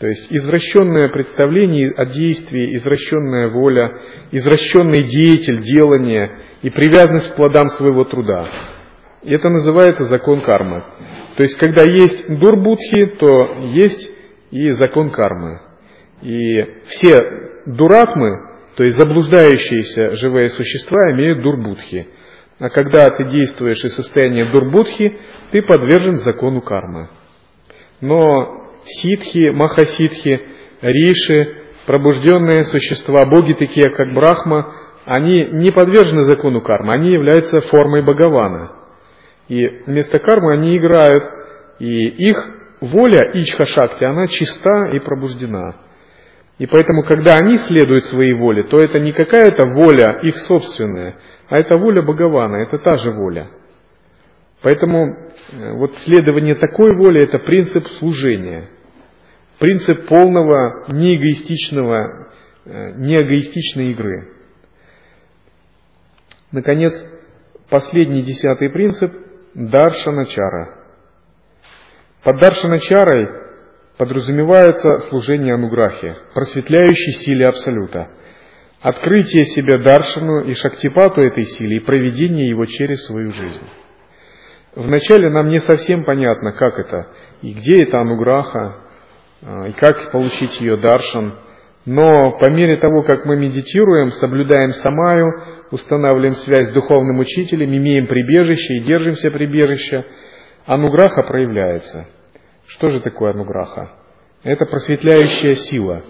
[0.00, 3.96] То есть извращенное представление о действии, извращенная воля,
[4.32, 8.50] извращенный деятель, делание и привязанность к плодам своего труда.
[9.22, 10.84] И это называется закон кармы.
[11.36, 14.10] То есть, когда есть дурбудхи, то есть
[14.50, 15.60] и закон кармы.
[16.22, 17.16] И все
[17.66, 22.08] дуратмы, то есть заблуждающиеся живые существа имеют дурбудхи.
[22.58, 25.16] А когда ты действуешь из состояния дурбудхи,
[25.52, 27.08] ты подвержен закону кармы.
[28.00, 30.40] Но ситхи, махаситхи,
[30.80, 38.02] риши, пробужденные существа, боги такие, как Брахма, они не подвержены закону кармы, они являются формой
[38.02, 38.77] Бхагавана.
[39.48, 41.24] И вместо кармы они играют,
[41.78, 42.36] и их
[42.80, 45.76] воля Ичха-шакти, она чиста и пробуждена.
[46.58, 51.16] И поэтому, когда они следуют своей воле, то это не какая-то воля их собственная,
[51.48, 53.48] а это воля Бхагавана, это та же воля.
[54.60, 55.16] Поэтому
[55.52, 58.68] э, вот следование такой воли– это принцип служения,
[59.60, 62.32] принцип полного неэгоистичного,
[62.64, 64.34] э, неэгоистичной игры.
[66.50, 66.92] Наконец,
[67.70, 69.12] последний десятый принцип–
[69.66, 70.68] даршаначара.
[72.22, 73.28] Под даршаначарой
[73.96, 78.08] подразумевается служение ануграхи, просветляющей силе Абсолюта,
[78.80, 83.66] открытие себя даршану и шактипату этой силе и проведение его через свою жизнь.
[84.76, 87.08] Вначале нам не совсем понятно, как это,
[87.42, 88.76] и где это ануграха,
[89.42, 91.36] а, и как получить ее даршан.
[91.90, 95.24] Но по мере того, как мы медитируем, соблюдаем самаю,
[95.70, 100.04] устанавливаем связь с духовным учителем, имеем прибежище и держимся прибежища,
[100.66, 102.06] ануграха проявляется.
[102.66, 103.90] Что же такое ануграха?
[104.42, 106.04] Это просветляющая сила.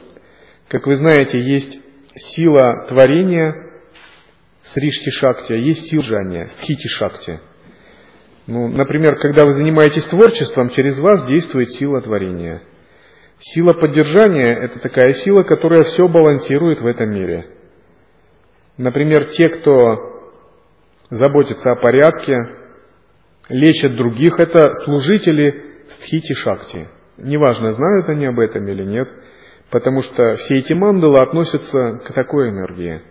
[0.66, 1.81] Как вы знаете, есть
[2.16, 3.55] сила творения
[4.64, 7.39] Сришки Шакти, а есть сила жания, Стхити Шакти.
[8.49, 12.62] Ну, например, когда вы занимаетесь творчеством, через вас действует сила творения.
[13.39, 17.47] Сила поддержания– это такая сила, которая все балансирует в этом мире.
[18.76, 20.32] Например, те, кто
[21.11, 22.36] заботится о порядке,
[23.49, 26.89] лечат других, это служители стхити шакти.
[27.16, 29.09] Неважно, знают они об этом или нет,
[29.70, 33.03] потому что все эти мандалы относятся к такой энергии.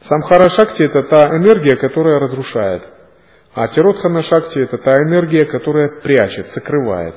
[0.00, 2.82] Самхара шакти– это та энергия, которая разрушает–
[3.54, 7.16] а Тиротхана Шакти– это та энергия, которая прячет, сокрывает.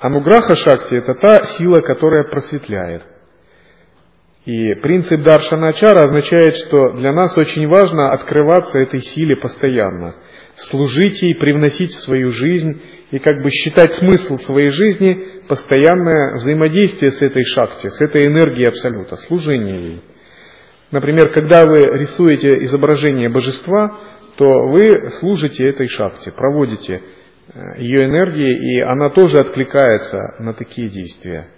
[0.00, 3.02] Ануграха Шакти– это та сила, которая просветляет.
[4.44, 10.14] И принцип Даршаначара означает, что для нас очень важно открываться этой силе постоянно,
[10.54, 12.80] служить ей, привносить в свою жизнь
[13.10, 18.68] и как бы считать смысл своей жизни постоянное взаимодействие с этой шакти, с этой энергией
[18.68, 20.00] Абсолюта, служение ей.
[20.92, 23.98] Например, когда вы рисуете изображение божества,
[24.36, 27.02] то вы служите этой шахте, проводите
[27.76, 31.48] ее энергией, и она тоже откликается на такие действия.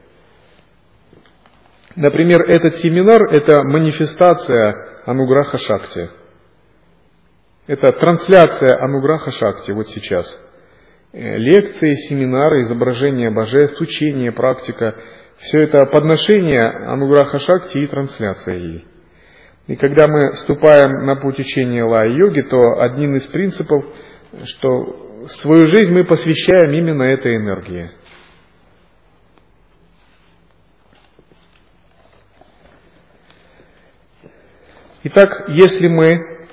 [1.97, 6.09] Например, этот семинар– это манифестация Ануграха Шакти.
[7.66, 10.41] Это трансляция Ануграха Шакти вот сейчас.
[11.12, 14.97] Э, лекции, семинары, изображение божеств, учение, практика–
[15.41, 18.84] все это подношение Ануграха Шакти и трансляция ей.
[19.68, 23.86] И когда мы вступаем на путь учения лай-йоги, то один из принципов,
[24.45, 27.90] что свою жизнь мы посвящаем именно этой энергии.
[35.02, 36.46] Итак, если мы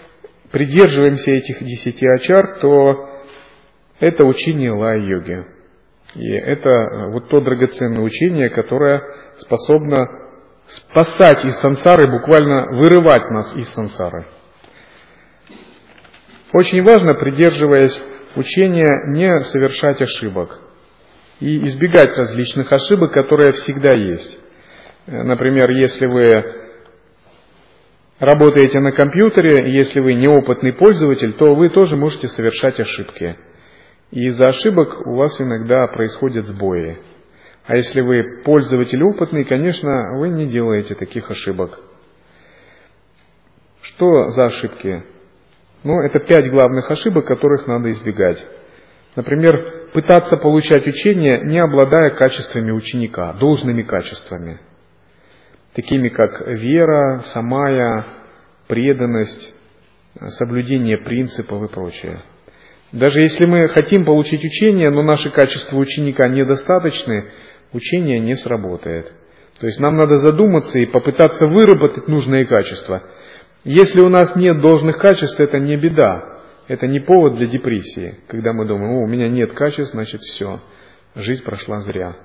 [0.52, 3.24] придерживаемся этих десяти ачар, то
[4.00, 5.46] это учение лай-йоги.
[6.16, 9.04] И это вот то драгоценное учение, которое
[9.38, 10.08] способно
[10.66, 14.26] спасать из сансары, буквально вырывать нас из сансары.
[16.54, 18.02] Очень важно, придерживаясь
[18.38, 20.60] учения, не совершать ошибок
[21.40, 24.40] и избегать различных ошибок, которые всегда есть.
[25.06, 26.44] Например, если вы
[28.20, 33.38] работаете на компьютере, если вы неопытный пользователь, то вы тоже можете совершать ошибки.
[34.12, 36.98] И из-за ошибок у вас иногда происходят сбои.
[37.66, 41.80] А если вы пользователь опытный, конечно, вы не делаете таких ошибок.
[43.82, 45.04] Что за ошибки?
[45.84, 48.46] Ну, это пять главных ошибок, которых надо избегать.
[49.16, 54.60] Например, пытаться получать учение, не обладая качествами ученика, должными качествами,
[55.74, 58.06] такими как вера, самая,
[58.68, 59.54] преданность,
[60.20, 62.22] соблюдение принципов и прочее.
[62.92, 67.32] Даже если мы хотим получить учение, но наши качества ученика недостаточны,
[67.74, 69.12] учение не сработает.
[69.60, 73.04] То есть нам надо задуматься и попытаться выработать нужные качества.
[73.68, 76.40] Если у нас нет должных качеств, это не беда.
[76.70, 80.62] Это не повод для депрессии, когда мы думаем, о, у меня нет качеств, значит все,
[81.16, 82.16] жизнь прошла зря.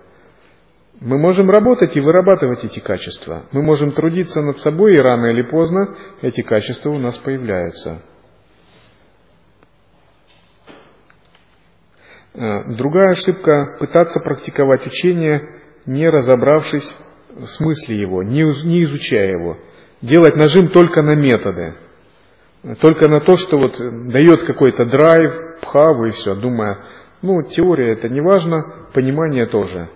[1.01, 3.47] Мы можем работать и вырабатывать эти качества.
[3.51, 8.03] Мы можем трудиться над собой, и рано или поздно эти качества у нас появляются.
[12.35, 16.97] Э, другая ошибка– пытаться практиковать учение, не разобравшись
[17.31, 19.59] в смысле его, не изучая его.
[20.03, 21.75] Делать нажим только на методы.
[22.81, 23.77] только на то, что вот
[24.09, 25.33] дает какой-то драйв,
[25.63, 26.79] пхаву и все, думая,
[27.21, 29.89] ну, теория это не важно, понимание тоже.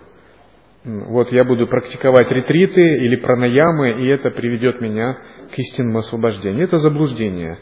[0.83, 5.17] Вот я буду практиковать ретриты или пранаямы, и это приведет меня
[5.53, 6.63] к истинному освобождению.
[6.63, 7.59] Это заблуждение.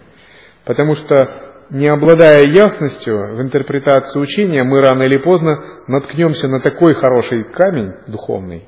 [0.63, 6.93] Потому что, не обладая ясностью в интерпретации учения, мы рано или поздно наткнемся на такой
[6.93, 8.65] хороший камень духовный,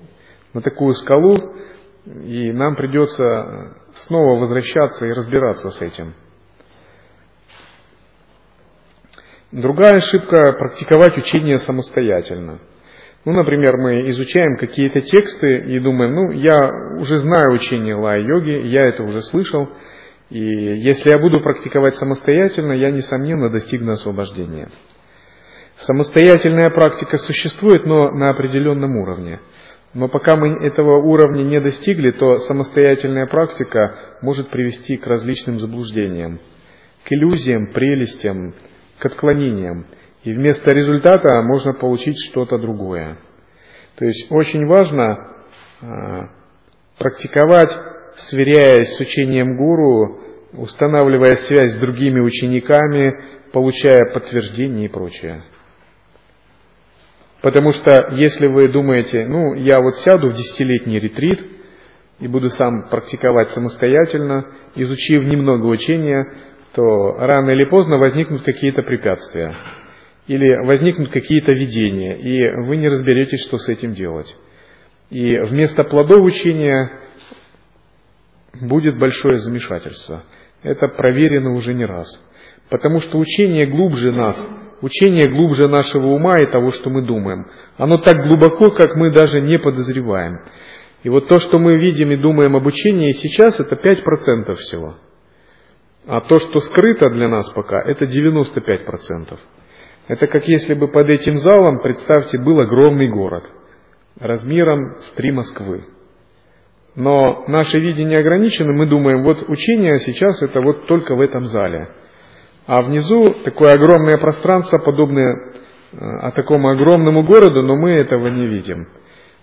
[0.54, 1.54] на такую скалу,
[2.24, 6.14] и нам придется снова возвращаться и разбираться с этим.
[9.52, 12.60] Другая ошибка– практиковать учение самостоятельно.
[13.26, 18.86] Ну, например, мы изучаем какие-то тексты и думаем, ну, я уже знаю учение лай-йоги, я
[18.86, 19.70] это уже слышал,
[20.30, 24.70] и если я буду практиковать самостоятельно, я, несомненно, достигну освобождения.
[25.78, 29.40] Самостоятельная практика существует, но на определенном уровне.
[29.98, 36.40] Но пока мы этого уровня не достигли, то самостоятельная практика может привести к различным заблуждениям,
[37.04, 38.54] к иллюзиям, прелестям,
[39.00, 39.88] к отклонениям.
[40.24, 43.18] И вместо результата можно получить что-то другое.
[43.96, 45.34] То есть очень важно
[45.82, 46.30] а,
[47.00, 47.76] практиковать,
[48.18, 50.22] сверяясь с учением гуру,
[50.54, 53.16] устанавливая связь с другими учениками,
[53.52, 55.44] получая подтверждение и прочее.
[57.42, 61.46] Потому что если вы думаете, ну, я вот сяду в десятилетний ретрит
[62.20, 66.26] и буду сам практиковать самостоятельно, изучив немного учения,
[66.74, 69.56] то рано или поздно возникнут какие-то препятствия
[70.28, 74.36] или возникнут какие-то видения, и вы не разберетесь, что с этим делать.
[75.10, 76.92] И вместо плодов учения
[78.62, 80.24] будет большое замешательство.
[80.64, 82.08] Это проверено уже не раз.
[82.70, 84.50] Потому что учение глубже нас,
[84.82, 87.48] учение глубже нашего ума и того, что мы думаем.
[87.78, 90.40] Оно так глубоко, как мы даже не подозреваем.
[91.04, 94.96] И вот то, что мы видим и думаем об учении сейчас, это 5% всего.
[96.06, 99.38] А то, что скрыто для нас пока, это 95%.
[100.08, 103.44] Это как если бы под этим залом, представьте, был огромный город,
[104.20, 105.86] размером с три Москвы.
[106.96, 111.90] Но наше видение ограничено, мы думаем, вот учение сейчас это вот только в этом зале.
[112.68, 115.54] А внизу такое огромное пространство, подобное
[115.94, 118.90] э, а такому огромному городу, но мы этого не видим.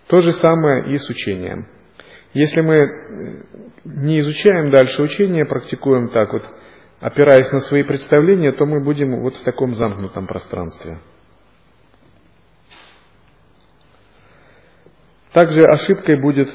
[0.08, 1.66] То же самое и с учением.
[2.34, 3.42] Если мы э,
[3.84, 6.42] не изучаем дальше учение, практикуем так вот,
[7.00, 10.98] опираясь на свои представления, то мы будем вот в таком замкнутом пространстве.
[15.32, 16.50] Также ошибкой будет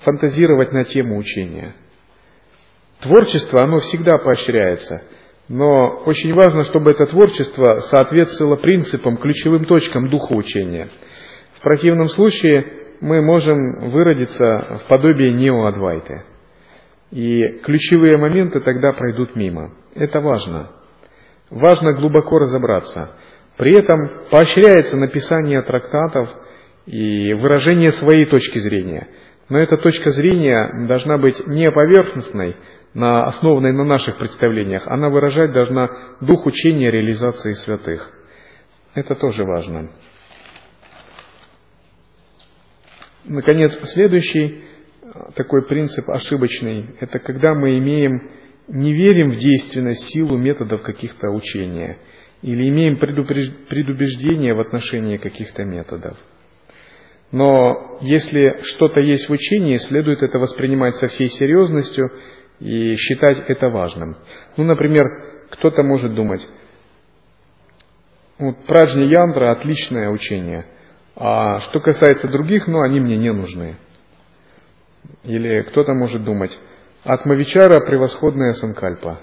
[0.00, 1.74] фантазировать на тему учения.
[3.00, 5.02] Творчество, оно всегда поощряется,
[5.48, 10.88] но очень важно, чтобы это творчество соответствовало принципам, ключевым точкам духа учения–
[11.56, 12.64] в противном случае
[13.00, 16.22] мы можем выродиться в подобие неоадвайты.
[17.10, 19.72] И ключевые моменты тогда пройдут мимо.
[19.94, 20.70] Это важно.
[21.50, 23.10] Важно глубоко разобраться.
[23.56, 26.28] При этом поощряется написание трактатов
[26.84, 29.08] и выражение своей точки зрения.
[29.48, 32.56] Но эта точка зрения должна быть не поверхностной,
[32.96, 34.88] на, основанной на наших представлениях.
[34.88, 38.10] Она выражать должна дух учения реализации святых.
[38.94, 39.90] Это тоже важно.
[43.24, 44.62] Наконец, следующий
[45.02, 48.30] э, такой принцип ошибочный, это когда мы имеем,
[48.66, 51.98] не верим в действенность, силу методов каких-то учения,
[52.40, 56.16] или имеем предубеждение в отношении каких-то методов.
[57.30, 62.10] Но если что-то есть в учении, следует это воспринимать со всей серьезностью
[62.60, 64.16] и считать это важным.
[64.56, 65.04] Ну, например,
[65.50, 66.46] кто-то может думать,
[68.38, 70.66] вот Праджни Янтра– отличное учение–
[71.16, 73.76] а что касается других, ну, они мне не нужны.
[75.24, 76.56] Или кто-то может думать,
[77.04, 79.20] Атмавичара превосходная санкальпа,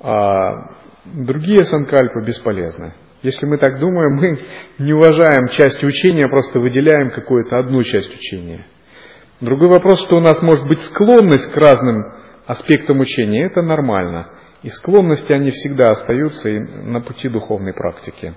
[0.00, 2.94] а другие санкальпы бесполезны.
[3.22, 4.38] Если мы так думаем, мы
[4.78, 8.66] не уважаем часть учения, просто выделяем какую-то одну часть учения.
[9.40, 12.02] Другой вопрос, что у нас может быть склонность к разным
[12.50, 14.28] аспектам учения, это нормально.
[14.62, 18.34] И склонности, они всегда остаются и на пути духовной практики.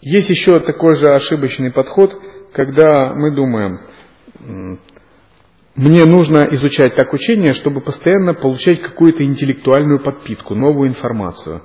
[0.00, 2.20] Есть еще такой же ошибочный подход,
[2.52, 3.80] когда мы думаем,
[5.74, 11.62] мне нужно изучать так учение, чтобы постоянно получать какую-то интеллектуальную подпитку, новую информацию.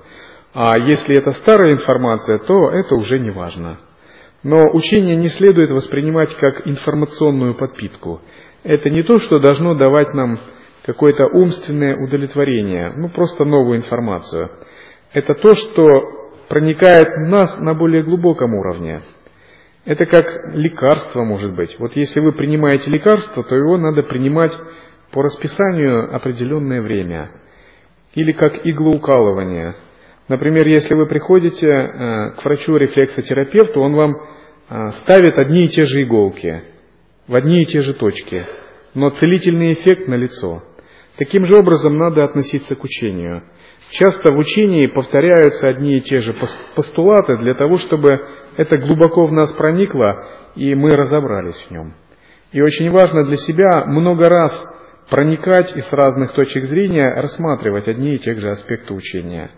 [0.53, 3.79] А если это старая информация, то это уже не важно.
[4.43, 8.21] Но учение не следует воспринимать как информационную подпитку.
[8.63, 10.39] Это не то, что должно давать нам
[10.83, 14.49] какое-то умственное удовлетворение, ну просто новую информацию.
[15.13, 15.83] Это то, что
[16.47, 19.01] проникает в нас на более глубоком уровне.
[19.85, 21.77] Это как лекарство может быть.
[21.79, 24.51] Вот если вы принимаете лекарство, то его надо принимать
[25.11, 27.31] по расписанию определенное время.
[28.13, 29.75] Или как иглоукалывание.
[30.27, 34.15] Например, если вы приходите э, к врачу-рефлексотерапевту, он вам
[34.69, 36.63] э, ставит одни и те же иголки,
[37.27, 38.45] в одни и те же точки,
[38.93, 40.63] но целительный эффект налицо.
[41.17, 43.43] Таким же образом надо относиться к учению.
[43.91, 46.35] Часто в учении повторяются одни и те же
[46.75, 48.19] постулаты для того, чтобы
[48.57, 50.25] это глубоко в нас проникло,
[50.55, 51.93] и мы разобрались в нем.
[52.51, 54.65] И очень важно для себя много раз
[55.09, 59.51] проникать и с разных точек зрения рассматривать одни и те же аспекты учения.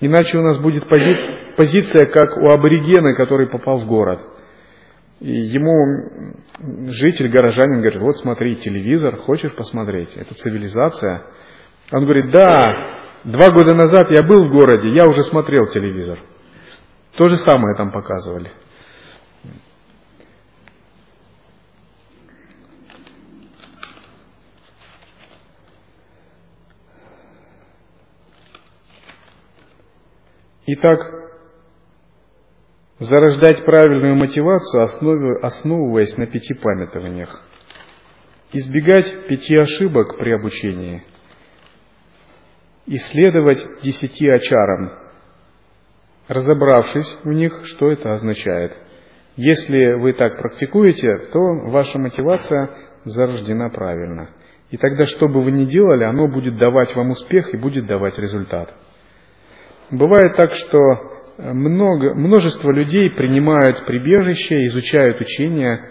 [0.00, 1.14] Иначе у нас будет пози
[1.56, 4.20] позиция, как у аборигена, который попал в город.
[5.20, 6.30] И ему
[6.88, 10.16] житель, горожанин говорит, вот смотри, телевизор, хочешь посмотреть?
[10.16, 11.26] Это цивилизация.
[11.92, 12.94] Он говорит, да,
[13.24, 16.18] два года назад я был в городе, я уже смотрел телевизор.
[17.16, 18.50] То же самое там показывали.
[30.72, 31.00] Итак,
[33.00, 34.84] зарождать правильную мотивацию,
[35.42, 37.42] основываясь на пяти памятованиях.
[38.52, 41.02] Избегать пяти ошибок при обучении.
[42.86, 44.92] Исследовать десяти очарам,
[46.28, 48.72] разобравшись в них, что это означает.
[49.34, 52.70] Если вы так практикуете, то ваша мотивация
[53.02, 54.30] зарождена правильно.
[54.70, 58.20] И тогда, что бы вы ни делали, оно будет давать вам успех и будет давать
[58.20, 58.72] результат.
[59.90, 60.78] Бывает так, что
[61.38, 65.90] много, множество людей принимают прибежище, изучают учение,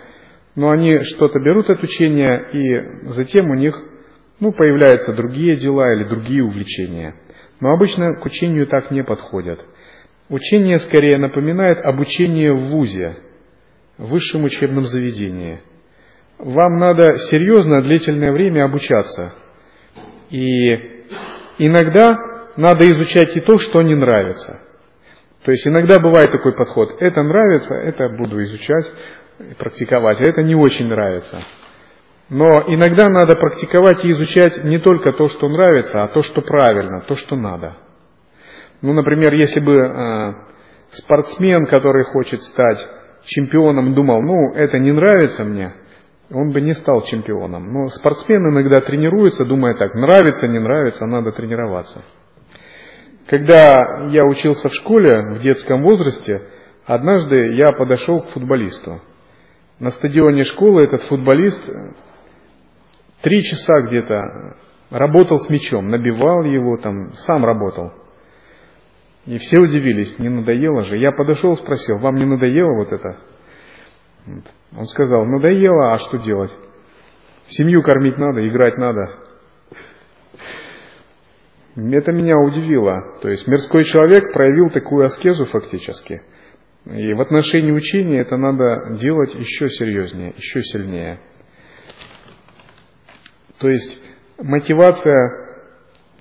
[0.56, 3.82] но они что-то берут от учения, и затем у них
[4.40, 7.16] ну, появляются другие дела или другие увлечения.
[7.60, 9.66] Но обычно к учению так не подходят.
[10.30, 13.18] Учение скорее напоминает обучение в ВУЗе,
[13.98, 15.60] в высшем учебном заведении.
[16.38, 19.34] Вам надо серьезно длительное время обучаться.
[20.30, 20.70] И
[21.58, 22.16] иногда
[22.60, 24.60] надо изучать и то, что не нравится.
[25.44, 28.92] То есть иногда бывает такой подход, это нравится, это буду изучать,
[29.58, 31.40] практиковать, а это не очень нравится.
[32.30, 37.02] Но иногда надо практиковать и изучать не только то, что нравится, а то, что правильно,
[37.08, 37.78] то, что надо.
[38.82, 40.34] Ну, например, если бы э,
[40.92, 42.86] спортсмен, который хочет стать
[43.26, 45.74] чемпионом, думал, ну, это не нравится мне,
[46.30, 47.74] он бы не стал чемпионом.
[47.74, 52.04] Но спортсмен иногда тренируется, думая так, нравится, не нравится, надо тренироваться.
[53.30, 56.42] Когда я учился в школе в детском возрасте,
[56.86, 59.02] однажды я подошел к футболисту.
[59.78, 61.64] На стадионе школы этот футболист
[63.22, 64.56] три часа где-то
[64.90, 67.94] работал с мячом, набивал его, там, сам работал.
[69.28, 70.98] И все удивились, не надоело же.
[70.98, 73.20] Я подошел, спросил, вам не надоело вот это?
[74.76, 76.52] Он сказал, надоело, а что делать?
[77.46, 79.29] Семью кормить надо, играть надо.
[81.92, 83.18] Это меня удивило.
[83.22, 86.22] То есть мирской человек проявил такую аскезу фактически.
[86.86, 91.20] И в отношении учения это надо делать еще серьезнее, еще сильнее.
[93.60, 94.02] То есть
[94.38, 95.66] мотивация,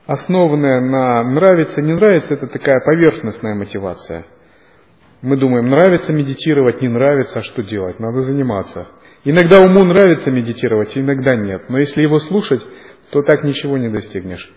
[0.07, 4.27] основанная на нравится, не нравится, это такая поверхностная мотивация.
[5.23, 7.99] Мы думаем, нравится медитировать, не нравится, а что делать?
[7.99, 8.87] Надо заниматься.
[9.25, 11.69] Иногда уму нравится медитировать, иногда нет.
[11.69, 12.65] Но если его слушать,
[13.11, 14.53] то так ничего не достигнешь.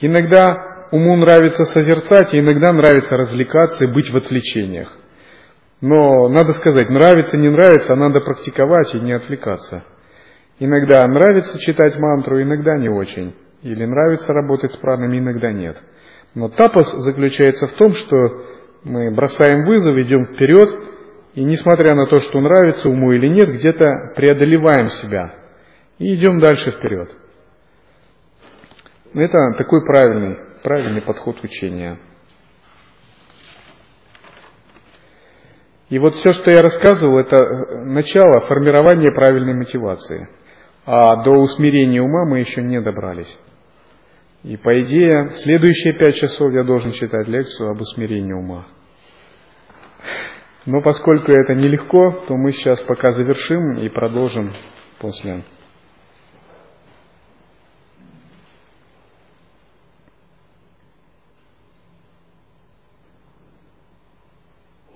[0.00, 4.96] Иногда уму нравится созерцать, иногда нравится развлекаться и быть в отвлечениях.
[5.80, 9.84] Но надо сказать, нравится, не нравится, а надо практиковать и не отвлекаться.
[10.58, 13.34] Иногда нравится читать мантру, иногда не очень.
[13.62, 15.76] Или нравится работать с пранами, иногда нет.
[16.34, 18.16] Но тапос заключается в том, что
[18.84, 20.70] мы бросаем вызов, идем вперед,
[21.34, 25.34] и несмотря на то, что нравится уму или нет, где-то преодолеваем себя
[25.98, 27.10] и идем дальше вперед.
[29.14, 31.98] Это такой правильный, правильный подход учения.
[35.88, 37.36] И вот все, что я рассказывал, это
[37.84, 40.28] начало формирования правильной мотивации.
[40.86, 43.38] А до усмирения ума мы еще не добрались.
[44.44, 48.68] И по идее, следующие пять часов я должен читать лекцию об усмирении ума.
[50.66, 54.52] Но поскольку это нелегко, то мы сейчас пока завершим и продолжим
[55.00, 55.42] после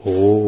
[0.06, 0.43] Oh.